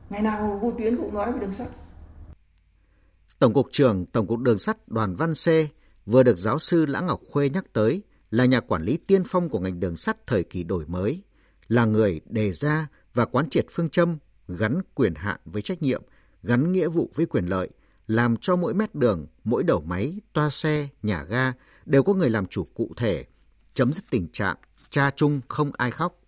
Ngày 0.09 0.21
nào 0.21 0.59
vô 0.61 0.73
tuyến 0.77 0.97
cũng 0.97 1.13
nói 1.13 1.31
về 1.31 1.39
đường 1.39 1.53
sắt. 1.53 1.67
Tổng 3.39 3.53
cục 3.53 3.67
trưởng 3.71 4.05
Tổng 4.05 4.27
cục 4.27 4.39
Đường 4.39 4.59
sắt 4.59 4.87
Đoàn 4.87 5.15
Văn 5.15 5.35
Xê 5.35 5.67
vừa 6.05 6.23
được 6.23 6.37
giáo 6.37 6.59
sư 6.59 6.85
Lã 6.85 7.01
Ngọc 7.01 7.21
Khuê 7.31 7.49
nhắc 7.49 7.65
tới 7.73 8.01
là 8.31 8.45
nhà 8.45 8.59
quản 8.59 8.81
lý 8.81 8.97
tiên 8.97 9.23
phong 9.25 9.49
của 9.49 9.59
ngành 9.59 9.79
đường 9.79 9.95
sắt 9.95 10.27
thời 10.27 10.43
kỳ 10.43 10.63
đổi 10.63 10.85
mới, 10.85 11.23
là 11.67 11.85
người 11.85 12.21
đề 12.25 12.51
ra 12.51 12.87
và 13.13 13.25
quán 13.25 13.49
triệt 13.49 13.65
phương 13.69 13.89
châm 13.89 14.17
gắn 14.47 14.81
quyền 14.95 15.15
hạn 15.15 15.39
với 15.45 15.61
trách 15.61 15.81
nhiệm, 15.81 16.01
gắn 16.43 16.71
nghĩa 16.71 16.87
vụ 16.87 17.09
với 17.15 17.25
quyền 17.25 17.45
lợi, 17.45 17.69
làm 18.07 18.37
cho 18.37 18.55
mỗi 18.55 18.73
mét 18.73 18.95
đường, 18.95 19.27
mỗi 19.43 19.63
đầu 19.63 19.81
máy, 19.81 20.19
toa 20.33 20.49
xe, 20.49 20.87
nhà 21.03 21.23
ga 21.23 21.53
đều 21.85 22.03
có 22.03 22.13
người 22.13 22.29
làm 22.29 22.45
chủ 22.45 22.63
cụ 22.73 22.89
thể, 22.97 23.25
chấm 23.73 23.93
dứt 23.93 24.03
tình 24.09 24.27
trạng 24.33 24.55
cha 24.89 25.11
chung 25.15 25.41
không 25.47 25.71
ai 25.77 25.91
khóc. 25.91 26.19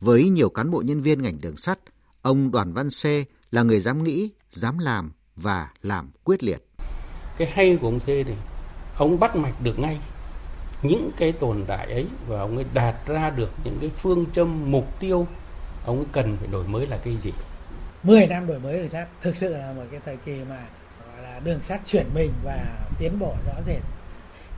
Với 0.00 0.28
nhiều 0.28 0.50
cán 0.50 0.70
bộ 0.70 0.82
nhân 0.82 1.02
viên 1.02 1.22
ngành 1.22 1.40
đường 1.40 1.56
sắt, 1.56 1.78
ông 2.22 2.50
Đoàn 2.50 2.72
Văn 2.72 2.90
Xê 2.90 3.24
là 3.50 3.62
người 3.62 3.80
dám 3.80 4.04
nghĩ, 4.04 4.30
dám 4.50 4.78
làm 4.78 5.12
và 5.36 5.72
làm 5.82 6.10
quyết 6.24 6.42
liệt. 6.42 6.62
Cái 7.38 7.50
hay 7.50 7.78
của 7.80 7.88
ông 7.88 8.00
C 8.00 8.08
này, 8.08 8.36
ông 8.96 9.20
bắt 9.20 9.36
mạch 9.36 9.62
được 9.62 9.78
ngay 9.78 9.98
những 10.82 11.10
cái 11.16 11.32
tồn 11.32 11.64
tại 11.66 11.92
ấy 11.92 12.06
và 12.26 12.40
ông 12.40 12.56
ấy 12.56 12.64
đạt 12.74 12.94
ra 13.06 13.30
được 13.30 13.50
những 13.64 13.78
cái 13.80 13.90
phương 13.90 14.26
châm 14.32 14.70
mục 14.70 15.00
tiêu 15.00 15.26
ông 15.84 15.96
ấy 15.96 16.06
cần 16.12 16.36
phải 16.36 16.48
đổi 16.48 16.66
mới 16.68 16.86
là 16.86 16.96
cái 17.04 17.16
gì 17.22 17.32
10 18.02 18.26
năm 18.26 18.46
đổi 18.46 18.60
mới 18.60 18.78
đường 18.78 18.88
sắt 18.88 19.08
thực 19.20 19.36
sự 19.36 19.56
là 19.56 19.72
một 19.72 19.82
cái 19.90 20.00
thời 20.04 20.16
kỳ 20.16 20.40
mà 20.48 20.64
gọi 21.06 21.22
là 21.22 21.40
đường 21.40 21.60
sắt 21.62 21.80
chuyển 21.86 22.06
mình 22.14 22.32
và 22.44 22.86
tiến 22.98 23.18
bộ 23.18 23.34
rõ 23.46 23.54
rệt 23.66 23.82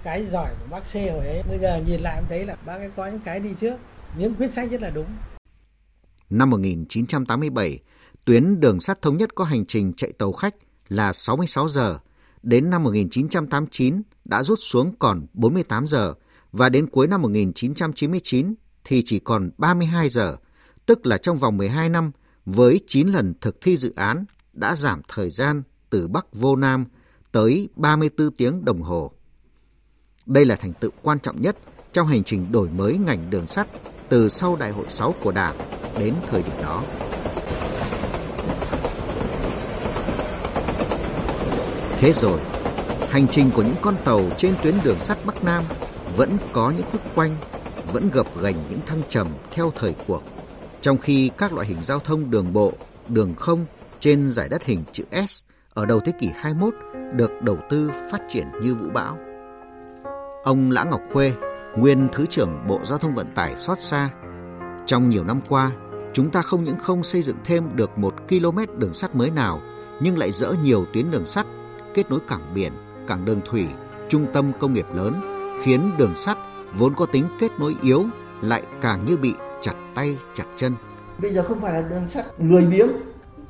cái 0.05 0.27
giỏi 0.27 0.55
của 0.61 0.67
bác 0.71 0.81
C 0.81 0.95
hồi 0.95 1.27
ấy. 1.27 1.43
Bây 1.49 1.59
giờ 1.59 1.81
nhìn 1.87 2.01
lại 2.01 2.15
em 2.15 2.25
thấy 2.29 2.47
là 2.47 2.57
bác 2.67 2.77
ấy 2.77 2.91
có 2.97 3.07
những 3.07 3.21
cái 3.25 3.41
đi 3.41 3.51
trước. 3.61 3.77
Những 4.19 4.35
quyết 4.35 4.53
sách 4.53 4.71
rất 4.71 4.83
là 4.83 4.91
đúng. 4.91 5.07
Năm 6.31 6.51
1987, 6.51 7.79
tuyến 8.25 8.61
đường 8.61 8.81
sắt 8.81 9.03
thống 9.03 9.17
nhất 9.17 9.35
có 9.35 9.45
hành 9.45 9.67
trình 9.67 9.93
chạy 9.93 10.13
tàu 10.13 10.33
khách 10.33 10.55
là 10.89 11.13
66 11.13 11.69
giờ. 11.69 11.99
Đến 12.43 12.71
năm 12.71 12.83
1989 12.83 14.03
đã 14.25 14.43
rút 14.43 14.59
xuống 14.63 14.95
còn 14.99 15.27
48 15.33 15.87
giờ. 15.87 16.15
Và 16.53 16.69
đến 16.69 16.87
cuối 16.87 17.07
năm 17.07 17.23
1999 17.23 18.55
thì 18.85 19.03
chỉ 19.07 19.19
còn 19.19 19.51
32 19.59 20.09
giờ, 20.09 20.37
tức 20.87 21.07
là 21.07 21.17
trong 21.17 21.37
vòng 21.37 21.57
12 21.57 21.89
năm 21.89 22.11
với 22.45 22.81
9 22.87 23.09
lần 23.09 23.35
thực 23.41 23.61
thi 23.61 23.77
dự 23.77 23.93
án 23.97 24.25
đã 24.53 24.75
giảm 24.75 25.03
thời 25.09 25.31
gian 25.31 25.63
từ 25.91 26.09
Bắc 26.09 26.27
vô 26.33 26.57
Nam 26.57 26.85
tới 27.33 27.69
34 27.77 28.31
tiếng 28.31 28.65
đồng 28.65 28.83
hồ. 28.83 29.13
Đây 30.27 30.45
là 30.45 30.57
thành 30.57 30.73
tựu 30.73 30.91
quan 31.03 31.21
trọng 31.21 31.43
nhất 31.43 31.57
trong 31.93 32.07
hành 32.07 32.23
trình 32.23 32.53
đổi 32.53 32.69
mới 32.69 32.99
ngành 32.99 33.31
đường 33.31 33.47
sắt 33.47 33.69
từ 34.09 34.29
sau 34.29 34.57
Đại 34.57 34.71
hội 34.71 34.85
6 34.89 35.15
của 35.23 35.33
Đảng 35.33 35.59
đến 35.99 36.15
thời 36.27 36.43
điểm 36.43 36.63
đó. 36.63 36.85
Thế 41.99 42.13
rồi, 42.13 42.41
hành 43.11 43.29
trình 43.29 43.51
của 43.51 43.63
những 43.63 43.77
con 43.83 43.97
tàu 44.05 44.31
trên 44.37 44.55
tuyến 44.63 44.79
đường 44.85 45.01
sắt 45.01 45.27
Bắc 45.27 45.45
Nam 45.45 45.65
vẫn 46.17 46.39
có 46.53 46.71
những 46.71 46.87
khúc 46.93 47.01
quanh, 47.15 47.37
vẫn 47.93 48.11
gập 48.11 48.41
gành 48.41 48.55
những 48.71 48.81
thăng 48.87 49.03
trầm 49.09 49.29
theo 49.53 49.73
thời 49.77 49.95
cuộc, 50.07 50.23
trong 50.81 50.99
khi 50.99 51.31
các 51.39 51.53
loại 51.53 51.67
hình 51.67 51.83
giao 51.83 51.99
thông 51.99 52.31
đường 52.31 52.53
bộ, 52.53 52.73
đường 53.09 53.35
không 53.35 53.67
trên 54.01 54.33
giải 54.33 54.49
đất 54.49 54.65
hình 54.65 54.85
chữ 54.93 55.05
S 55.29 55.45
ở 55.75 55.87
đầu 55.87 56.01
thế 56.01 56.13
kỷ 56.21 56.29
21 56.35 56.75
được 57.15 57.31
đầu 57.43 57.59
tư 57.71 57.91
phát 58.11 58.21
triển 58.29 58.47
như 58.63 58.75
vũ 58.75 58.87
bão. 58.95 59.32
Ông 60.43 60.71
Lã 60.71 60.85
Ngọc 60.85 61.01
Khuê, 61.13 61.33
nguyên 61.77 62.09
Thứ 62.13 62.27
trưởng 62.27 62.65
Bộ 62.69 62.81
Giao 62.85 62.99
thông 62.99 63.15
Vận 63.15 63.27
tải 63.35 63.57
xót 63.57 63.79
xa. 63.79 64.11
Trong 64.87 65.11
nhiều 65.11 65.25
năm 65.25 65.41
qua, 65.49 65.71
chúng 66.13 66.31
ta 66.31 66.43
không 66.43 66.65
những 66.65 66.79
không 66.79 67.03
xây 67.03 67.23
dựng 67.23 67.37
thêm 67.45 67.65
được 67.75 67.99
một 67.99 68.15
km 68.29 68.79
đường 68.79 68.95
sắt 68.95 69.15
mới 69.15 69.31
nào, 69.31 69.61
nhưng 70.01 70.19
lại 70.19 70.33
dỡ 70.33 70.53
nhiều 70.63 70.85
tuyến 70.93 71.11
đường 71.11 71.27
sắt 71.27 71.47
kết 71.95 72.11
nối 72.11 72.21
cảng 72.29 72.55
biển, 72.55 72.73
cảng 73.09 73.25
đường 73.25 73.41
thủy, 73.45 73.67
trung 74.09 74.27
tâm 74.33 74.53
công 74.61 74.73
nghiệp 74.73 74.87
lớn, 74.95 75.15
khiến 75.65 75.91
đường 75.99 76.17
sắt 76.17 76.39
vốn 76.75 76.95
có 76.95 77.07
tính 77.07 77.25
kết 77.41 77.51
nối 77.59 77.77
yếu 77.83 78.05
lại 78.41 78.63
càng 78.81 79.05
như 79.05 79.17
bị 79.17 79.35
chặt 79.61 79.75
tay 79.95 80.19
chặt 80.35 80.47
chân. 80.57 80.75
Bây 81.19 81.35
giờ 81.35 81.43
không 81.43 81.61
phải 81.61 81.73
là 81.73 81.89
đường 81.89 82.09
sắt 82.09 82.27
lười 82.39 82.67
biếng, 82.67 82.89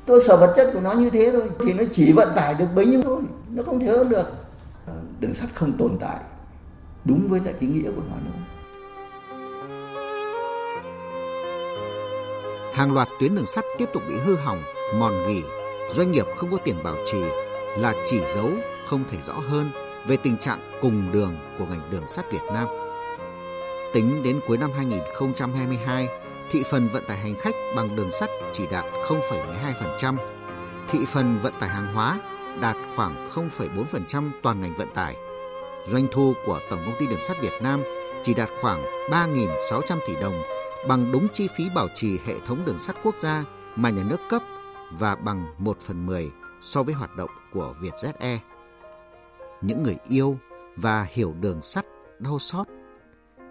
cơ 0.07 0.19
sở 0.27 0.37
vật 0.37 0.53
chất 0.55 0.71
của 0.73 0.81
nó 0.81 0.93
như 0.93 1.09
thế 1.09 1.29
thôi, 1.33 1.49
thì 1.59 1.73
nó 1.73 1.83
chỉ 1.93 2.11
vận 2.11 2.29
tải 2.35 2.53
được 2.53 2.67
bấy 2.75 2.85
nhiêu 2.85 3.01
thôi, 3.03 3.21
nó 3.49 3.63
không 3.63 3.79
thể 3.79 3.87
hơn 3.87 4.09
được. 4.09 4.33
Đường 5.19 5.33
sắt 5.33 5.49
không 5.55 5.77
tồn 5.77 5.97
tại 5.99 6.17
đúng 7.05 7.27
với 7.29 7.39
lại 7.45 7.53
cái 7.59 7.69
nghĩa 7.69 7.91
của 7.95 8.01
nó 8.09 8.15
nữa. 8.15 8.39
Hàng 12.73 12.93
loạt 12.93 13.07
tuyến 13.19 13.35
đường 13.35 13.45
sắt 13.45 13.65
tiếp 13.77 13.89
tục 13.93 14.03
bị 14.09 14.15
hư 14.25 14.35
hỏng, 14.35 14.61
mòn 14.95 15.23
gỉ, 15.27 15.43
doanh 15.91 16.11
nghiệp 16.11 16.25
không 16.35 16.51
có 16.51 16.57
tiền 16.57 16.75
bảo 16.83 16.95
trì 17.05 17.21
là 17.77 17.93
chỉ 18.05 18.21
dấu 18.35 18.51
không 18.85 19.03
thể 19.09 19.17
rõ 19.25 19.33
hơn 19.33 19.71
về 20.07 20.17
tình 20.17 20.37
trạng 20.37 20.59
cùng 20.81 21.11
đường 21.11 21.35
của 21.57 21.65
ngành 21.65 21.89
đường 21.91 22.07
sắt 22.07 22.31
Việt 22.31 22.43
Nam. 22.53 22.67
Tính 23.93 24.23
đến 24.23 24.39
cuối 24.47 24.57
năm 24.57 24.71
2022, 24.77 26.07
thị 26.51 26.63
phần 26.71 26.89
vận 26.93 27.03
tải 27.07 27.17
hành 27.17 27.35
khách 27.35 27.55
bằng 27.75 27.95
đường 27.95 28.11
sắt 28.11 28.29
chỉ 28.53 28.67
đạt 28.71 28.85
0,12%, 29.07 30.17
thị 30.89 30.99
phần 31.07 31.39
vận 31.43 31.53
tải 31.59 31.69
hàng 31.69 31.93
hóa 31.93 32.19
đạt 32.61 32.75
khoảng 32.95 33.29
0,4% 33.33 34.31
toàn 34.41 34.61
ngành 34.61 34.73
vận 34.77 34.87
tải. 34.93 35.15
Doanh 35.87 36.07
thu 36.11 36.33
của 36.45 36.59
Tổng 36.69 36.79
công 36.85 36.95
ty 36.99 37.07
Đường 37.07 37.21
sắt 37.21 37.37
Việt 37.41 37.61
Nam 37.61 37.83
chỉ 38.23 38.33
đạt 38.33 38.49
khoảng 38.61 38.81
3.600 39.09 39.97
tỷ 40.07 40.13
đồng, 40.21 40.43
bằng 40.87 41.11
đúng 41.11 41.27
chi 41.33 41.47
phí 41.55 41.69
bảo 41.75 41.87
trì 41.95 42.19
hệ 42.25 42.35
thống 42.45 42.65
đường 42.65 42.79
sắt 42.79 42.95
quốc 43.03 43.15
gia 43.19 43.43
mà 43.75 43.89
nhà 43.89 44.03
nước 44.03 44.19
cấp 44.29 44.43
và 44.91 45.15
bằng 45.15 45.45
1 45.57 45.79
phần 45.79 46.05
10 46.05 46.31
so 46.61 46.83
với 46.83 46.93
hoạt 46.93 47.15
động 47.15 47.29
của 47.53 47.73
Vietjet 47.81 48.37
Những 49.61 49.83
người 49.83 49.97
yêu 50.09 50.37
và 50.75 51.07
hiểu 51.09 51.33
đường 51.41 51.61
sắt 51.61 51.85
đau 52.19 52.39
xót, 52.39 52.67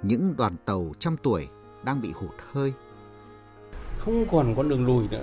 những 0.03 0.35
đoàn 0.37 0.57
tàu 0.65 0.93
trăm 0.99 1.17
tuổi 1.17 1.49
đang 1.83 2.01
bị 2.01 2.13
hụt 2.15 2.35
hơi. 2.53 2.73
Không 3.99 4.27
còn 4.31 4.55
con 4.57 4.69
đường 4.69 4.87
lùi 4.87 5.09
nữa, 5.11 5.23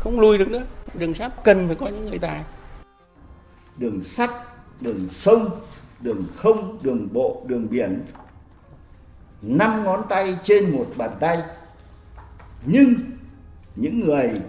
không 0.00 0.20
lùi 0.20 0.38
được 0.38 0.48
nữa. 0.48 0.66
Đường 0.94 1.14
sắt 1.14 1.44
cần 1.44 1.66
phải 1.66 1.76
có 1.76 1.88
những 1.88 2.10
người 2.10 2.18
tài. 2.18 2.44
Đường 3.76 4.04
sắt 4.04 4.30
đường 4.80 5.08
sông, 5.10 5.60
đường 6.02 6.24
không, 6.36 6.78
đường 6.82 7.08
bộ, 7.12 7.44
đường 7.46 7.66
biển. 7.70 8.04
Năm 9.42 9.84
ngón 9.84 10.00
tay 10.08 10.38
trên 10.42 10.70
một 10.70 10.86
bàn 10.96 11.10
tay. 11.20 11.42
Nhưng 12.64 12.94
những 13.76 14.00
người 14.00 14.40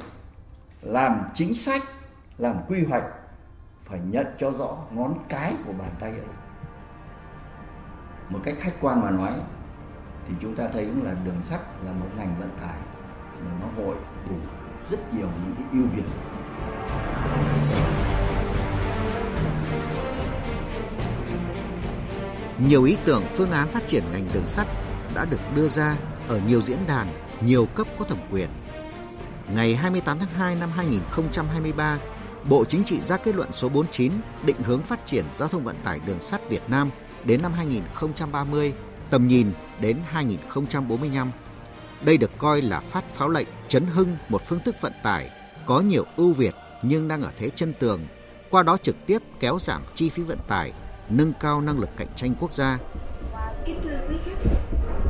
làm 0.81 1.21
chính 1.33 1.55
sách, 1.55 1.83
làm 2.37 2.55
quy 2.67 2.85
hoạch 2.85 3.03
phải 3.83 3.99
nhận 3.99 4.27
cho 4.37 4.51
rõ 4.51 4.77
ngón 4.91 5.13
cái 5.29 5.53
của 5.65 5.73
bàn 5.73 5.91
tay 5.99 6.11
ấy. 6.11 6.21
Một 8.29 8.39
cách 8.43 8.55
khách 8.59 8.73
quan 8.81 9.01
mà 9.01 9.11
nói 9.11 9.31
thì 10.27 10.33
chúng 10.41 10.55
ta 10.55 10.67
thấy 10.73 10.85
là 10.85 11.15
đường 11.25 11.41
sắt 11.45 11.61
là 11.85 11.91
một 11.91 12.07
ngành 12.17 12.35
vận 12.39 12.49
tải 12.61 12.77
mà 13.45 13.51
nó 13.61 13.83
hội 13.83 13.95
đủ 14.29 14.35
rất 14.91 15.13
nhiều 15.13 15.27
những 15.45 15.55
cái 15.55 15.65
ưu 15.71 15.87
việt 15.95 16.03
Nhiều 22.59 22.83
ý 22.83 22.97
tưởng 23.05 23.23
phương 23.29 23.51
án 23.51 23.69
phát 23.69 23.87
triển 23.87 24.03
ngành 24.11 24.27
đường 24.33 24.45
sắt 24.45 24.67
đã 25.13 25.25
được 25.25 25.39
đưa 25.55 25.67
ra 25.67 25.95
ở 26.27 26.41
nhiều 26.47 26.61
diễn 26.61 26.79
đàn, 26.87 27.13
nhiều 27.41 27.65
cấp 27.65 27.87
có 27.99 28.05
thẩm 28.05 28.17
quyền. 28.31 28.49
Ngày 29.55 29.75
28 29.75 30.19
tháng 30.19 30.29
2 30.29 30.55
năm 30.55 30.69
2023, 30.75 31.97
Bộ 32.49 32.65
Chính 32.65 32.83
trị 32.83 33.01
ra 33.01 33.17
kết 33.17 33.35
luận 33.35 33.51
số 33.51 33.69
49 33.69 34.11
định 34.45 34.55
hướng 34.63 34.81
phát 34.81 35.05
triển 35.05 35.25
giao 35.33 35.49
thông 35.49 35.63
vận 35.63 35.75
tải 35.83 35.99
đường 36.05 36.19
sắt 36.19 36.49
Việt 36.49 36.61
Nam 36.67 36.91
đến 37.23 37.41
năm 37.41 37.53
2030, 37.53 38.73
tầm 39.09 39.27
nhìn 39.27 39.51
đến 39.81 39.97
2045. 40.05 41.31
Đây 42.01 42.17
được 42.17 42.31
coi 42.37 42.61
là 42.61 42.79
phát 42.79 43.09
pháo 43.13 43.29
lệnh 43.29 43.47
chấn 43.67 43.85
hưng 43.85 44.17
một 44.29 44.41
phương 44.45 44.59
thức 44.59 44.75
vận 44.81 44.93
tải 45.03 45.29
có 45.65 45.79
nhiều 45.79 46.05
ưu 46.15 46.33
việt 46.33 46.55
nhưng 46.81 47.07
đang 47.07 47.21
ở 47.21 47.31
thế 47.37 47.49
chân 47.49 47.73
tường, 47.79 48.07
qua 48.49 48.63
đó 48.63 48.77
trực 48.77 48.95
tiếp 49.05 49.19
kéo 49.39 49.59
giảm 49.59 49.83
chi 49.95 50.09
phí 50.09 50.23
vận 50.23 50.39
tải, 50.47 50.71
nâng 51.09 51.33
cao 51.39 51.61
năng 51.61 51.79
lực 51.79 51.89
cạnh 51.97 52.07
tranh 52.15 52.33
quốc 52.39 52.53
gia. 52.53 52.77
Kính 53.65 53.79
thưa 53.83 53.97
quý 54.09 54.15
khách, 54.25 54.49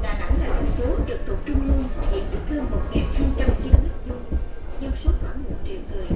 Đà 0.03 0.19
Nẵng 0.19 0.39
là 0.39 0.47
thành 0.47 0.71
phố 0.77 0.85
trực 1.07 1.19
thuộc 1.27 1.37
trung 1.45 1.61
ương, 1.61 1.83
diện 2.13 2.23
tích 2.31 2.39
hơn 2.49 2.65
1.200 2.93 3.47
km 3.63 4.09
vuông, 4.09 4.23
dân 4.81 4.91
số 5.03 5.11
khoảng 5.21 5.43
1 5.43 5.49
triệu 5.65 5.79
người. 5.91 6.07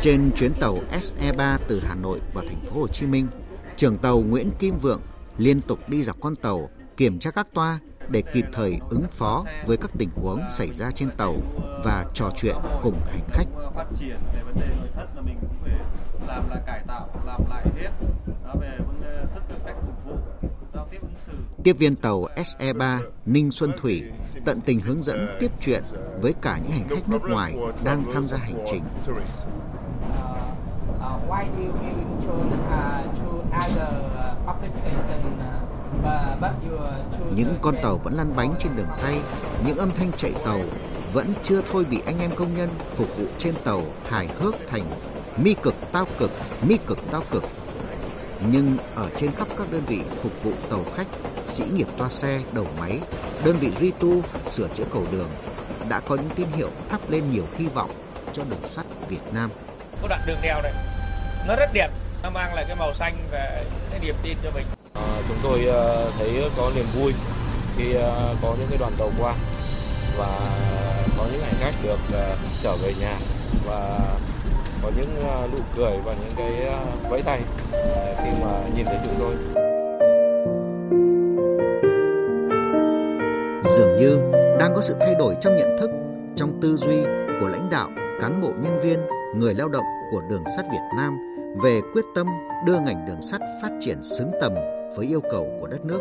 Trên 0.00 0.30
chuyến 0.36 0.52
tàu 0.60 0.78
SE3 0.90 1.58
từ 1.68 1.82
Hà 1.86 1.94
Nội 1.94 2.20
vào 2.34 2.44
thành 2.48 2.60
phố 2.60 2.80
Hồ 2.80 2.86
Chí 2.86 3.06
Minh, 3.06 3.26
trưởng 3.76 3.96
tàu 3.96 4.20
Nguyễn 4.20 4.50
Kim 4.58 4.78
Vượng 4.78 5.00
liên 5.38 5.60
tục 5.60 5.78
đi 5.88 6.04
dọc 6.04 6.16
con 6.20 6.36
tàu 6.36 6.70
kiểm 6.96 7.18
tra 7.18 7.30
các 7.30 7.46
toa 7.54 7.78
để 8.08 8.22
kịp 8.32 8.44
thời 8.52 8.78
ứng 8.90 9.04
phó 9.10 9.44
với 9.66 9.76
các 9.76 9.90
tình 9.98 10.08
huống 10.14 10.40
xảy 10.48 10.68
ra 10.72 10.90
trên 10.90 11.10
tàu 11.16 11.36
và 11.84 12.04
trò 12.14 12.30
chuyện 12.36 12.56
cùng 12.82 13.00
hành 13.06 13.28
khách. 13.32 13.46
Phát 13.74 13.86
triển 13.98 14.16
về 14.34 14.42
vấn 14.44 14.54
đề 14.54 14.66
nội 14.78 14.88
thất 14.94 15.06
là 15.16 15.22
mình 15.22 15.36
cũng 15.40 15.54
phải 15.62 15.72
làm 16.26 16.50
là 16.50 16.62
cải 16.66 16.80
tạo, 16.86 17.08
làm 17.26 17.40
lại 17.50 17.66
hết. 17.76 17.90
Đó 18.44 18.54
về 18.60 18.78
vấn 18.78 19.00
đề 19.02 19.24
thức 19.34 19.42
được 19.48 19.58
cách 19.66 19.76
phục 19.86 20.04
vụ, 20.04 20.16
giao 20.74 20.88
tiếp 20.90 20.98
ứng 21.02 21.14
xử. 21.26 21.32
Tiếp 21.64 21.78
viên 21.78 21.96
tàu 21.96 22.26
SE3 22.36 22.98
Ninh 23.26 23.50
Xuân 23.50 23.72
Thủy 23.80 24.02
tận 24.44 24.60
tình 24.60 24.80
hướng 24.80 25.02
dẫn 25.02 25.36
tiếp 25.40 25.50
chuyện 25.60 25.82
với 26.22 26.34
cả 26.42 26.58
những 26.62 26.72
hành 26.72 26.88
khách 26.88 27.08
nước 27.08 27.22
ngoài 27.22 27.56
đang 27.84 28.04
tham 28.12 28.24
gia 28.24 28.36
hành 28.36 28.64
trình. 28.66 28.82
Những 37.34 37.58
con 37.62 37.74
tàu 37.82 37.96
vẫn 38.04 38.14
lăn 38.14 38.36
bánh 38.36 38.54
trên 38.58 38.76
đường 38.76 38.92
ray, 38.94 39.20
những 39.66 39.76
âm 39.76 39.92
thanh 39.96 40.12
chạy 40.12 40.32
tàu 40.44 40.60
vẫn 41.12 41.32
chưa 41.42 41.60
thôi 41.72 41.84
bị 41.84 42.00
anh 42.06 42.18
em 42.18 42.30
công 42.36 42.56
nhân 42.56 42.68
phục 42.94 43.16
vụ 43.16 43.24
trên 43.38 43.54
tàu 43.64 43.82
hài 44.08 44.28
hước 44.38 44.54
thành 44.68 44.84
mi 45.36 45.54
cực 45.62 45.74
tao 45.92 46.06
cực, 46.18 46.30
mi 46.62 46.76
cực 46.86 46.98
tao 47.10 47.22
cực. 47.30 47.42
Nhưng 48.40 48.76
ở 48.94 49.08
trên 49.16 49.34
khắp 49.36 49.48
các 49.58 49.70
đơn 49.70 49.82
vị 49.86 50.00
phục 50.22 50.42
vụ 50.42 50.52
tàu 50.70 50.84
khách, 50.94 51.06
sĩ 51.44 51.64
nghiệp 51.74 51.86
toa 51.98 52.08
xe, 52.08 52.40
đầu 52.52 52.66
máy, 52.78 53.00
đơn 53.44 53.58
vị 53.58 53.70
duy 53.80 53.92
tu, 54.00 54.22
sửa 54.46 54.68
chữa 54.68 54.84
cầu 54.92 55.06
đường 55.12 55.30
đã 55.88 56.00
có 56.00 56.14
những 56.14 56.30
tín 56.36 56.48
hiệu 56.56 56.70
thắp 56.88 57.00
lên 57.10 57.30
nhiều 57.30 57.44
hy 57.58 57.66
vọng 57.66 57.90
cho 58.32 58.44
đường 58.44 58.66
sắt 58.66 58.86
Việt 59.08 59.32
Nam. 59.32 59.50
Có 60.02 60.08
đoạn 60.08 60.20
đường 60.26 60.38
đèo 60.42 60.62
này, 60.62 60.72
nó 61.48 61.56
rất 61.56 61.70
đẹp, 61.72 61.88
nó 62.22 62.30
mang 62.30 62.54
lại 62.54 62.64
cái 62.68 62.76
màu 62.76 62.94
xanh 62.94 63.16
và 63.30 63.64
cái 63.90 64.00
niềm 64.00 64.14
tin 64.22 64.36
cho 64.44 64.50
mình. 64.50 64.66
À, 64.94 65.02
chúng 65.28 65.36
tôi 65.42 65.58
uh, 65.58 66.14
thấy 66.18 66.50
có 66.56 66.70
niềm 66.76 66.86
vui 66.94 67.12
khi 67.76 67.96
uh, 67.96 68.02
có 68.42 68.54
những 68.58 68.68
cái 68.68 68.78
đoàn 68.78 68.92
tàu 68.98 69.10
qua 69.18 69.34
và 70.18 70.40
có 71.18 71.24
những 71.32 71.42
hành 71.42 71.54
khách 71.60 71.74
được 71.82 71.98
uh, 72.08 72.38
trở 72.62 72.76
về 72.76 72.92
nhà 73.00 73.16
và 73.66 74.00
có 74.84 74.90
những 74.96 75.28
à, 75.28 75.46
nụ 75.52 75.58
cười 75.76 75.92
và 76.04 76.12
những 76.12 76.32
cái 76.36 76.66
à, 76.66 76.84
vẫy 77.10 77.22
tay 77.22 77.40
à, 77.72 78.14
khi 78.24 78.30
mà 78.42 78.68
nhìn 78.76 78.86
thấy 78.86 78.98
chúng 79.04 79.14
tôi. 79.18 79.34
Dường 83.64 83.96
như 83.96 84.16
đang 84.58 84.72
có 84.74 84.80
sự 84.80 84.94
thay 85.00 85.14
đổi 85.14 85.34
trong 85.40 85.56
nhận 85.56 85.76
thức, 85.80 85.90
trong 86.36 86.58
tư 86.60 86.76
duy 86.76 87.04
của 87.40 87.48
lãnh 87.48 87.68
đạo, 87.70 87.90
cán 88.20 88.42
bộ 88.42 88.52
nhân 88.62 88.80
viên, 88.80 88.98
người 89.34 89.54
lao 89.54 89.68
động 89.68 89.84
của 90.10 90.22
đường 90.30 90.42
sắt 90.56 90.64
Việt 90.72 90.84
Nam 90.96 91.18
về 91.62 91.80
quyết 91.92 92.04
tâm 92.14 92.26
đưa 92.66 92.80
ngành 92.80 93.06
đường 93.06 93.22
sắt 93.22 93.40
phát 93.62 93.70
triển 93.80 94.02
xứng 94.02 94.30
tầm 94.40 94.54
với 94.96 95.06
yêu 95.06 95.20
cầu 95.30 95.48
của 95.60 95.66
đất 95.66 95.84
nước. 95.84 96.00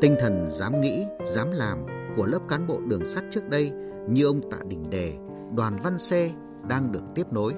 Tinh 0.00 0.16
thần 0.20 0.46
dám 0.48 0.80
nghĩ, 0.80 1.06
dám 1.24 1.50
làm 1.52 1.86
của 2.16 2.26
lớp 2.26 2.40
cán 2.48 2.66
bộ 2.66 2.80
đường 2.86 3.04
sắt 3.04 3.24
trước 3.30 3.48
đây 3.48 3.72
như 4.08 4.26
ông 4.26 4.50
Tạ 4.50 4.58
Đình 4.68 4.90
Đề, 4.90 5.12
Đoàn 5.56 5.78
Văn 5.82 5.98
Xê 5.98 6.30
đang 6.68 6.92
được 6.92 7.02
tiếp 7.14 7.32
nối. 7.32 7.54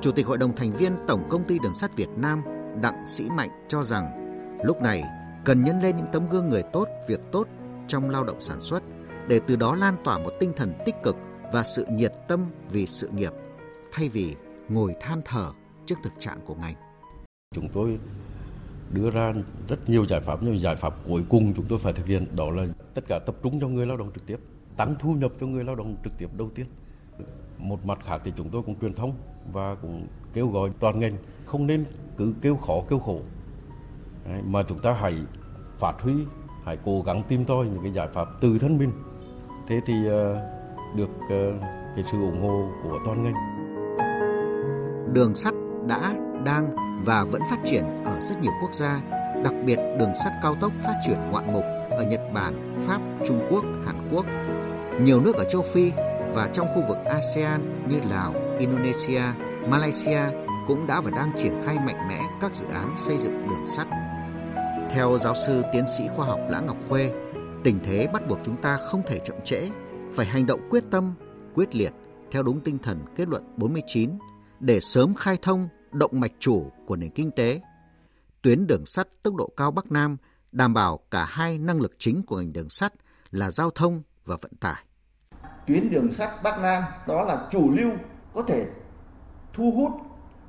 Chủ 0.00 0.12
tịch 0.12 0.26
Hội 0.26 0.38
đồng 0.38 0.56
thành 0.56 0.76
viên 0.76 0.92
Tổng 1.06 1.26
công 1.30 1.44
ty 1.44 1.58
Đường 1.58 1.74
sắt 1.74 1.96
Việt 1.96 2.08
Nam 2.16 2.42
Đặng 2.82 3.06
Sĩ 3.06 3.30
Mạnh 3.30 3.50
cho 3.68 3.84
rằng 3.84 4.26
lúc 4.64 4.82
này 4.82 5.04
cần 5.44 5.64
nhân 5.64 5.80
lên 5.82 5.96
những 5.96 6.06
tấm 6.12 6.28
gương 6.30 6.48
người 6.48 6.62
tốt, 6.72 6.88
việc 7.08 7.20
tốt 7.32 7.48
trong 7.88 8.10
lao 8.10 8.24
động 8.24 8.40
sản 8.40 8.60
xuất 8.60 8.82
để 9.28 9.40
từ 9.46 9.56
đó 9.56 9.74
lan 9.74 9.96
tỏa 10.04 10.18
một 10.18 10.30
tinh 10.40 10.52
thần 10.56 10.72
tích 10.86 10.94
cực 11.02 11.16
và 11.52 11.62
sự 11.62 11.86
nhiệt 11.90 12.12
tâm 12.28 12.40
vì 12.70 12.86
sự 12.86 13.08
nghiệp 13.08 13.32
thay 13.92 14.08
vì 14.08 14.34
ngồi 14.68 14.94
than 15.00 15.20
thở 15.24 15.50
trước 15.86 15.94
thực 16.02 16.12
trạng 16.18 16.38
của 16.46 16.54
ngành. 16.54 16.74
Chúng 17.54 17.68
tôi 17.68 17.98
đưa 18.92 19.10
ra 19.10 19.32
rất 19.68 19.88
nhiều 19.88 20.06
giải 20.06 20.20
pháp 20.20 20.42
nhưng 20.42 20.58
giải 20.58 20.76
pháp 20.76 20.94
cuối 21.08 21.24
cùng 21.28 21.54
chúng 21.56 21.66
tôi 21.68 21.78
phải 21.78 21.92
thực 21.92 22.06
hiện 22.06 22.36
đó 22.36 22.50
là 22.50 22.66
tất 22.94 23.04
cả 23.08 23.18
tập 23.18 23.36
trung 23.42 23.60
cho 23.60 23.68
người 23.68 23.86
lao 23.86 23.96
động 23.96 24.10
trực 24.14 24.26
tiếp 24.26 24.36
tăng 24.76 24.94
thu 24.98 25.12
nhập 25.12 25.32
cho 25.40 25.46
người 25.46 25.64
lao 25.64 25.74
động 25.74 25.96
trực 26.04 26.12
tiếp 26.18 26.28
đầu 26.36 26.50
tiên 26.54 26.66
một 27.58 27.86
mặt 27.86 27.98
khác 28.06 28.20
thì 28.24 28.32
chúng 28.36 28.50
tôi 28.50 28.62
cũng 28.62 28.80
truyền 28.80 28.94
thông 28.94 29.12
và 29.52 29.74
cũng 29.82 30.06
kêu 30.32 30.48
gọi 30.48 30.70
toàn 30.80 31.00
ngành 31.00 31.16
không 31.46 31.66
nên 31.66 31.84
cứ 32.16 32.34
kêu 32.42 32.56
khó 32.56 32.74
kêu 32.88 32.98
khổ. 32.98 33.20
Đấy, 34.30 34.42
mà 34.44 34.62
chúng 34.62 34.78
ta 34.78 34.92
hãy 34.92 35.14
phát 35.78 35.94
huy 36.00 36.14
hãy 36.64 36.78
cố 36.84 37.02
gắng 37.02 37.22
tìm 37.28 37.44
tòi 37.44 37.66
những 37.66 37.82
cái 37.82 37.92
giải 37.92 38.08
pháp 38.14 38.28
từ 38.40 38.58
thân 38.58 38.78
mình. 38.78 38.92
Thế 39.68 39.80
thì 39.86 39.94
uh, 39.94 40.12
được 40.96 41.10
uh, 41.24 41.60
cái 41.96 42.04
sự 42.12 42.20
ủng 42.20 42.42
hộ 42.42 42.68
của 42.82 42.98
toàn 43.04 43.22
ngành. 43.22 43.34
Đường 45.14 45.34
sắt 45.34 45.54
đã 45.88 46.14
đang 46.44 46.76
và 47.04 47.24
vẫn 47.24 47.42
phát 47.50 47.58
triển 47.64 47.84
ở 48.04 48.20
rất 48.20 48.40
nhiều 48.40 48.52
quốc 48.62 48.74
gia, 48.74 49.00
đặc 49.44 49.54
biệt 49.66 49.78
đường 49.98 50.14
sắt 50.24 50.32
cao 50.42 50.54
tốc 50.60 50.72
phát 50.84 50.94
triển 51.06 51.18
ngoạn 51.30 51.52
mục 51.52 51.64
ở 51.90 52.04
Nhật 52.10 52.20
Bản, 52.34 52.76
Pháp, 52.86 53.00
Trung 53.26 53.46
Quốc, 53.50 53.64
Hàn 53.86 54.08
Quốc. 54.12 54.26
Nhiều 55.00 55.20
nước 55.20 55.36
ở 55.36 55.44
châu 55.44 55.62
Phi 55.62 55.92
và 56.36 56.48
trong 56.52 56.66
khu 56.74 56.82
vực 56.88 56.98
ASEAN 57.04 57.88
như 57.88 58.00
Lào, 58.10 58.34
Indonesia, 58.58 59.22
Malaysia 59.68 60.20
cũng 60.66 60.86
đã 60.86 61.00
và 61.00 61.10
đang 61.10 61.32
triển 61.36 61.60
khai 61.64 61.76
mạnh 61.78 62.08
mẽ 62.08 62.22
các 62.40 62.54
dự 62.54 62.66
án 62.66 62.94
xây 62.96 63.18
dựng 63.18 63.48
đường 63.48 63.66
sắt. 63.66 63.86
Theo 64.90 65.18
giáo 65.18 65.34
sư 65.34 65.62
tiến 65.72 65.84
sĩ 65.98 66.04
khoa 66.16 66.26
học 66.26 66.40
Lã 66.50 66.60
Ngọc 66.60 66.76
Khuê, 66.88 67.12
tình 67.64 67.78
thế 67.84 68.06
bắt 68.12 68.28
buộc 68.28 68.38
chúng 68.44 68.62
ta 68.62 68.76
không 68.76 69.02
thể 69.06 69.18
chậm 69.18 69.36
trễ, 69.44 69.68
phải 70.14 70.26
hành 70.26 70.46
động 70.46 70.60
quyết 70.70 70.84
tâm, 70.90 71.14
quyết 71.54 71.74
liệt 71.74 71.92
theo 72.30 72.42
đúng 72.42 72.60
tinh 72.60 72.78
thần 72.78 73.00
kết 73.16 73.28
luận 73.28 73.44
49 73.56 74.10
để 74.60 74.80
sớm 74.80 75.14
khai 75.14 75.36
thông 75.42 75.68
động 75.92 76.20
mạch 76.20 76.32
chủ 76.38 76.70
của 76.86 76.96
nền 76.96 77.10
kinh 77.10 77.30
tế. 77.30 77.60
Tuyến 78.42 78.66
đường 78.66 78.86
sắt 78.86 79.08
tốc 79.22 79.34
độ 79.34 79.50
cao 79.56 79.70
Bắc 79.70 79.92
Nam 79.92 80.16
đảm 80.52 80.74
bảo 80.74 81.00
cả 81.10 81.24
hai 81.24 81.58
năng 81.58 81.80
lực 81.80 81.92
chính 81.98 82.22
của 82.22 82.36
ngành 82.36 82.52
đường 82.52 82.70
sắt 82.70 82.92
là 83.30 83.50
giao 83.50 83.70
thông 83.70 84.02
và 84.24 84.36
vận 84.42 84.52
tải. 84.60 84.84
Tuyến 85.66 85.90
đường 85.90 86.12
sắt 86.12 86.42
Bắc 86.42 86.58
Nam 86.58 86.82
đó 87.06 87.24
là 87.24 87.38
chủ 87.52 87.70
lưu 87.70 87.90
có 88.34 88.42
thể 88.48 88.66
thu 89.52 89.72
hút, 89.76 89.90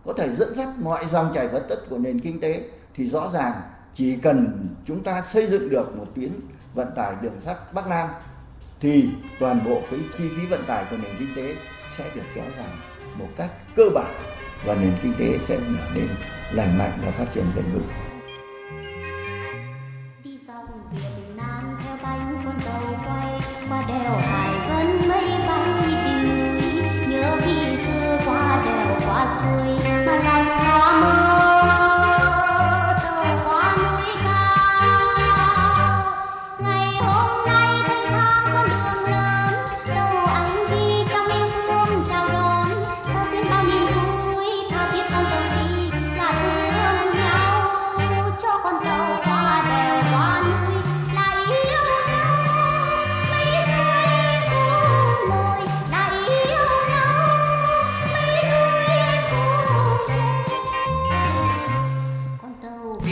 có 0.05 0.13
thể 0.17 0.35
dẫn 0.35 0.55
dắt 0.55 0.69
mọi 0.79 1.05
dòng 1.11 1.31
chảy 1.35 1.47
vật 1.47 1.65
chất 1.69 1.79
của 1.89 1.97
nền 1.97 2.19
kinh 2.19 2.39
tế 2.39 2.63
thì 2.95 3.09
rõ 3.09 3.29
ràng 3.33 3.53
chỉ 3.93 4.15
cần 4.15 4.67
chúng 4.85 5.03
ta 5.03 5.23
xây 5.33 5.47
dựng 5.47 5.69
được 5.69 5.97
một 5.97 6.05
tuyến 6.15 6.29
vận 6.73 6.87
tải 6.95 7.15
đường 7.21 7.41
sắt 7.41 7.73
Bắc 7.73 7.87
Nam 7.87 8.09
thì 8.79 9.09
toàn 9.39 9.59
bộ 9.65 9.81
cái 9.91 9.99
chi 10.17 10.29
phí 10.29 10.45
vận 10.45 10.63
tải 10.63 10.85
của 10.89 10.97
nền 10.97 11.11
kinh 11.19 11.29
tế 11.35 11.55
sẽ 11.97 12.11
được 12.15 12.21
kéo 12.35 12.45
giảm 12.57 12.69
một 13.19 13.27
cách 13.37 13.49
cơ 13.75 13.83
bản 13.95 14.13
và 14.65 14.75
nền 14.75 14.93
kinh 15.03 15.13
tế 15.19 15.39
sẽ 15.47 15.57
trở 15.57 15.95
nên 15.95 16.07
lành 16.51 16.77
mạnh 16.77 16.91
và 17.05 17.11
phát 17.11 17.25
triển 17.33 17.43
bền 17.55 17.65
vững. 17.73 18.06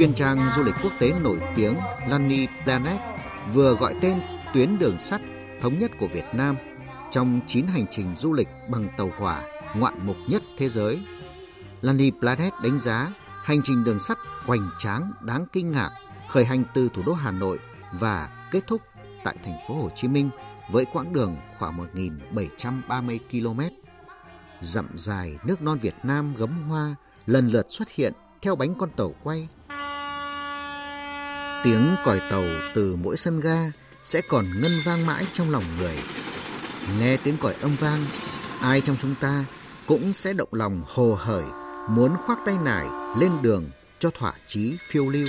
Chuyên 0.06 0.16
trang 0.16 0.50
du 0.56 0.64
lịch 0.64 0.76
quốc 0.84 0.94
tế 1.00 1.14
nổi 1.24 1.40
tiếng 1.56 1.76
Lonely 2.08 2.48
Planet 2.64 3.02
vừa 3.54 3.76
gọi 3.76 3.96
tên 4.02 4.22
tuyến 4.54 4.80
đường 4.80 5.00
sắt 5.00 5.22
thống 5.62 5.80
nhất 5.80 5.92
của 6.00 6.08
Việt 6.08 6.26
Nam 6.34 6.56
trong 7.12 7.40
9 7.48 7.68
hành 7.68 7.86
trình 7.92 8.16
du 8.16 8.34
lịch 8.34 8.48
bằng 8.70 8.88
tàu 8.98 9.12
hỏa 9.18 9.42
ngoạn 9.76 10.00
mục 10.04 10.16
nhất 10.28 10.44
thế 10.58 10.70
giới. 10.70 11.00
Lonely 11.82 12.12
Planet 12.20 12.54
đánh 12.64 12.80
giá 12.80 13.14
hành 13.44 13.62
trình 13.64 13.84
đường 13.84 14.00
sắt 14.00 14.18
hoành 14.46 14.70
tráng, 14.80 15.12
đáng 15.22 15.46
kinh 15.54 15.72
ngạc, 15.72 15.92
khởi 16.28 16.46
hành 16.46 16.64
từ 16.74 16.90
thủ 16.94 17.02
đô 17.06 17.14
Hà 17.14 17.32
Nội 17.32 17.60
và 18.00 18.30
kết 18.52 18.68
thúc 18.68 18.82
tại 19.24 19.36
thành 19.44 19.58
phố 19.68 19.76
Hồ 19.76 19.90
Chí 19.96 20.08
Minh 20.08 20.30
với 20.72 20.86
quãng 20.86 21.14
đường 21.14 21.38
khoảng 21.60 21.88
1.730 21.96 23.20
km. 23.32 23.62
Dặm 24.62 24.88
dài 24.96 25.38
nước 25.44 25.62
non 25.62 25.78
Việt 25.82 25.96
Nam 26.04 26.34
gấm 26.38 26.70
hoa 26.70 26.96
lần 27.26 27.48
lượt 27.48 27.66
xuất 27.70 27.90
hiện 27.90 28.14
theo 28.42 28.56
bánh 28.56 28.76
con 28.76 28.90
tàu 28.98 29.14
quay. 29.24 29.48
Tiếng 31.64 31.96
còi 32.06 32.22
tàu 32.30 32.44
từ 32.74 32.96
mỗi 32.96 33.18
sân 33.18 33.40
ga 33.40 33.72
sẽ 34.04 34.22
còn 34.30 34.62
ngân 34.62 34.82
vang 34.86 35.06
mãi 35.06 35.26
trong 35.34 35.52
lòng 35.52 35.78
người. 35.78 35.98
Nghe 37.00 37.18
tiếng 37.18 37.38
còi 37.38 37.54
âm 37.62 37.76
vang, 37.76 38.06
ai 38.62 38.82
trong 38.82 38.98
chúng 39.02 39.16
ta 39.16 39.46
cũng 39.88 40.14
sẽ 40.14 40.34
động 40.34 40.50
lòng 40.52 40.84
hồ 40.88 41.18
hởi 41.20 41.44
muốn 41.90 42.16
khoác 42.26 42.40
tay 42.46 42.56
nải 42.66 42.86
lên 43.20 43.32
đường 43.42 43.70
cho 44.00 44.10
thỏa 44.10 44.34
chí 44.48 44.78
phiêu 44.88 45.10
lưu. 45.10 45.28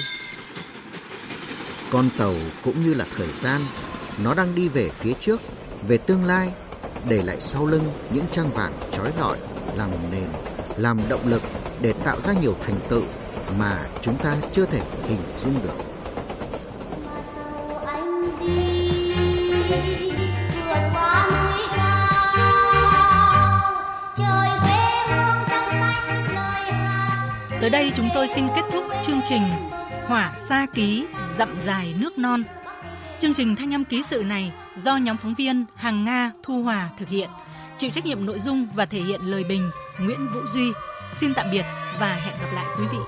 Con 1.93 2.11
tàu 2.19 2.35
cũng 2.65 2.83
như 2.83 2.95
là 2.95 3.07
thời 3.17 3.33
gian, 3.33 3.67
nó 4.19 4.35
đang 4.35 4.55
đi 4.55 4.69
về 4.69 4.91
phía 4.91 5.13
trước, 5.13 5.41
về 5.89 5.99
tương 5.99 6.25
lai, 6.25 6.53
để 7.09 7.23
lại 7.23 7.41
sau 7.41 7.67
lưng 7.67 7.93
những 8.11 8.27
trang 8.31 8.51
vàng 8.51 8.91
trói 8.93 9.13
lọi, 9.19 9.39
làm 9.77 9.91
nền, 10.11 10.29
làm 10.77 11.09
động 11.09 11.27
lực 11.27 11.43
để 11.81 11.93
tạo 12.05 12.21
ra 12.21 12.33
nhiều 12.33 12.57
thành 12.63 12.81
tựu 12.91 13.03
mà 13.59 13.89
chúng 14.03 14.23
ta 14.23 14.37
chưa 14.53 14.67
thể 14.67 14.81
hình 15.09 15.21
dung 15.39 15.63
được. 15.63 15.86
Tới 27.67 27.71
đây 27.71 27.93
chúng 27.97 28.09
tôi 28.15 28.29
xin 28.29 28.45
kết 28.57 28.63
thúc 28.73 28.85
chương 29.03 29.21
trình 29.25 29.43
Hỏa 30.07 30.33
Sa 30.49 30.67
Ký 30.75 31.07
Dặm 31.39 31.57
Dài 31.65 31.95
Nước 31.99 32.19
Non. 32.19 32.43
Chương 33.19 33.35
trình 33.35 33.57
Thanh 33.57 33.75
âm 33.75 33.85
ký 33.85 34.03
sự 34.03 34.23
này 34.23 34.53
do 34.77 34.97
nhóm 34.97 35.17
phóng 35.17 35.35
viên 35.35 35.65
Hàng 35.75 36.05
Nga 36.05 36.33
Thu 36.43 36.63
Hòa 36.63 36.91
thực 36.99 37.09
hiện, 37.09 37.31
chịu 37.79 37.91
trách 37.91 38.07
nhiệm 38.07 38.27
nội 38.27 38.41
dung 38.41 38.67
và 38.75 38.87
thể 38.87 39.01
hiện 39.01 39.21
lời 39.21 39.45
bình 39.45 39.71
Nguyễn 39.99 40.29
Vũ 40.35 40.41
Duy. 40.55 40.73
Xin 41.17 41.35
tạm 41.35 41.47
biệt 41.53 41.65
và 42.01 42.15
hẹn 42.15 42.35
gặp 42.41 42.49
lại 42.55 42.67
quý 42.79 42.85
vị. 42.93 42.99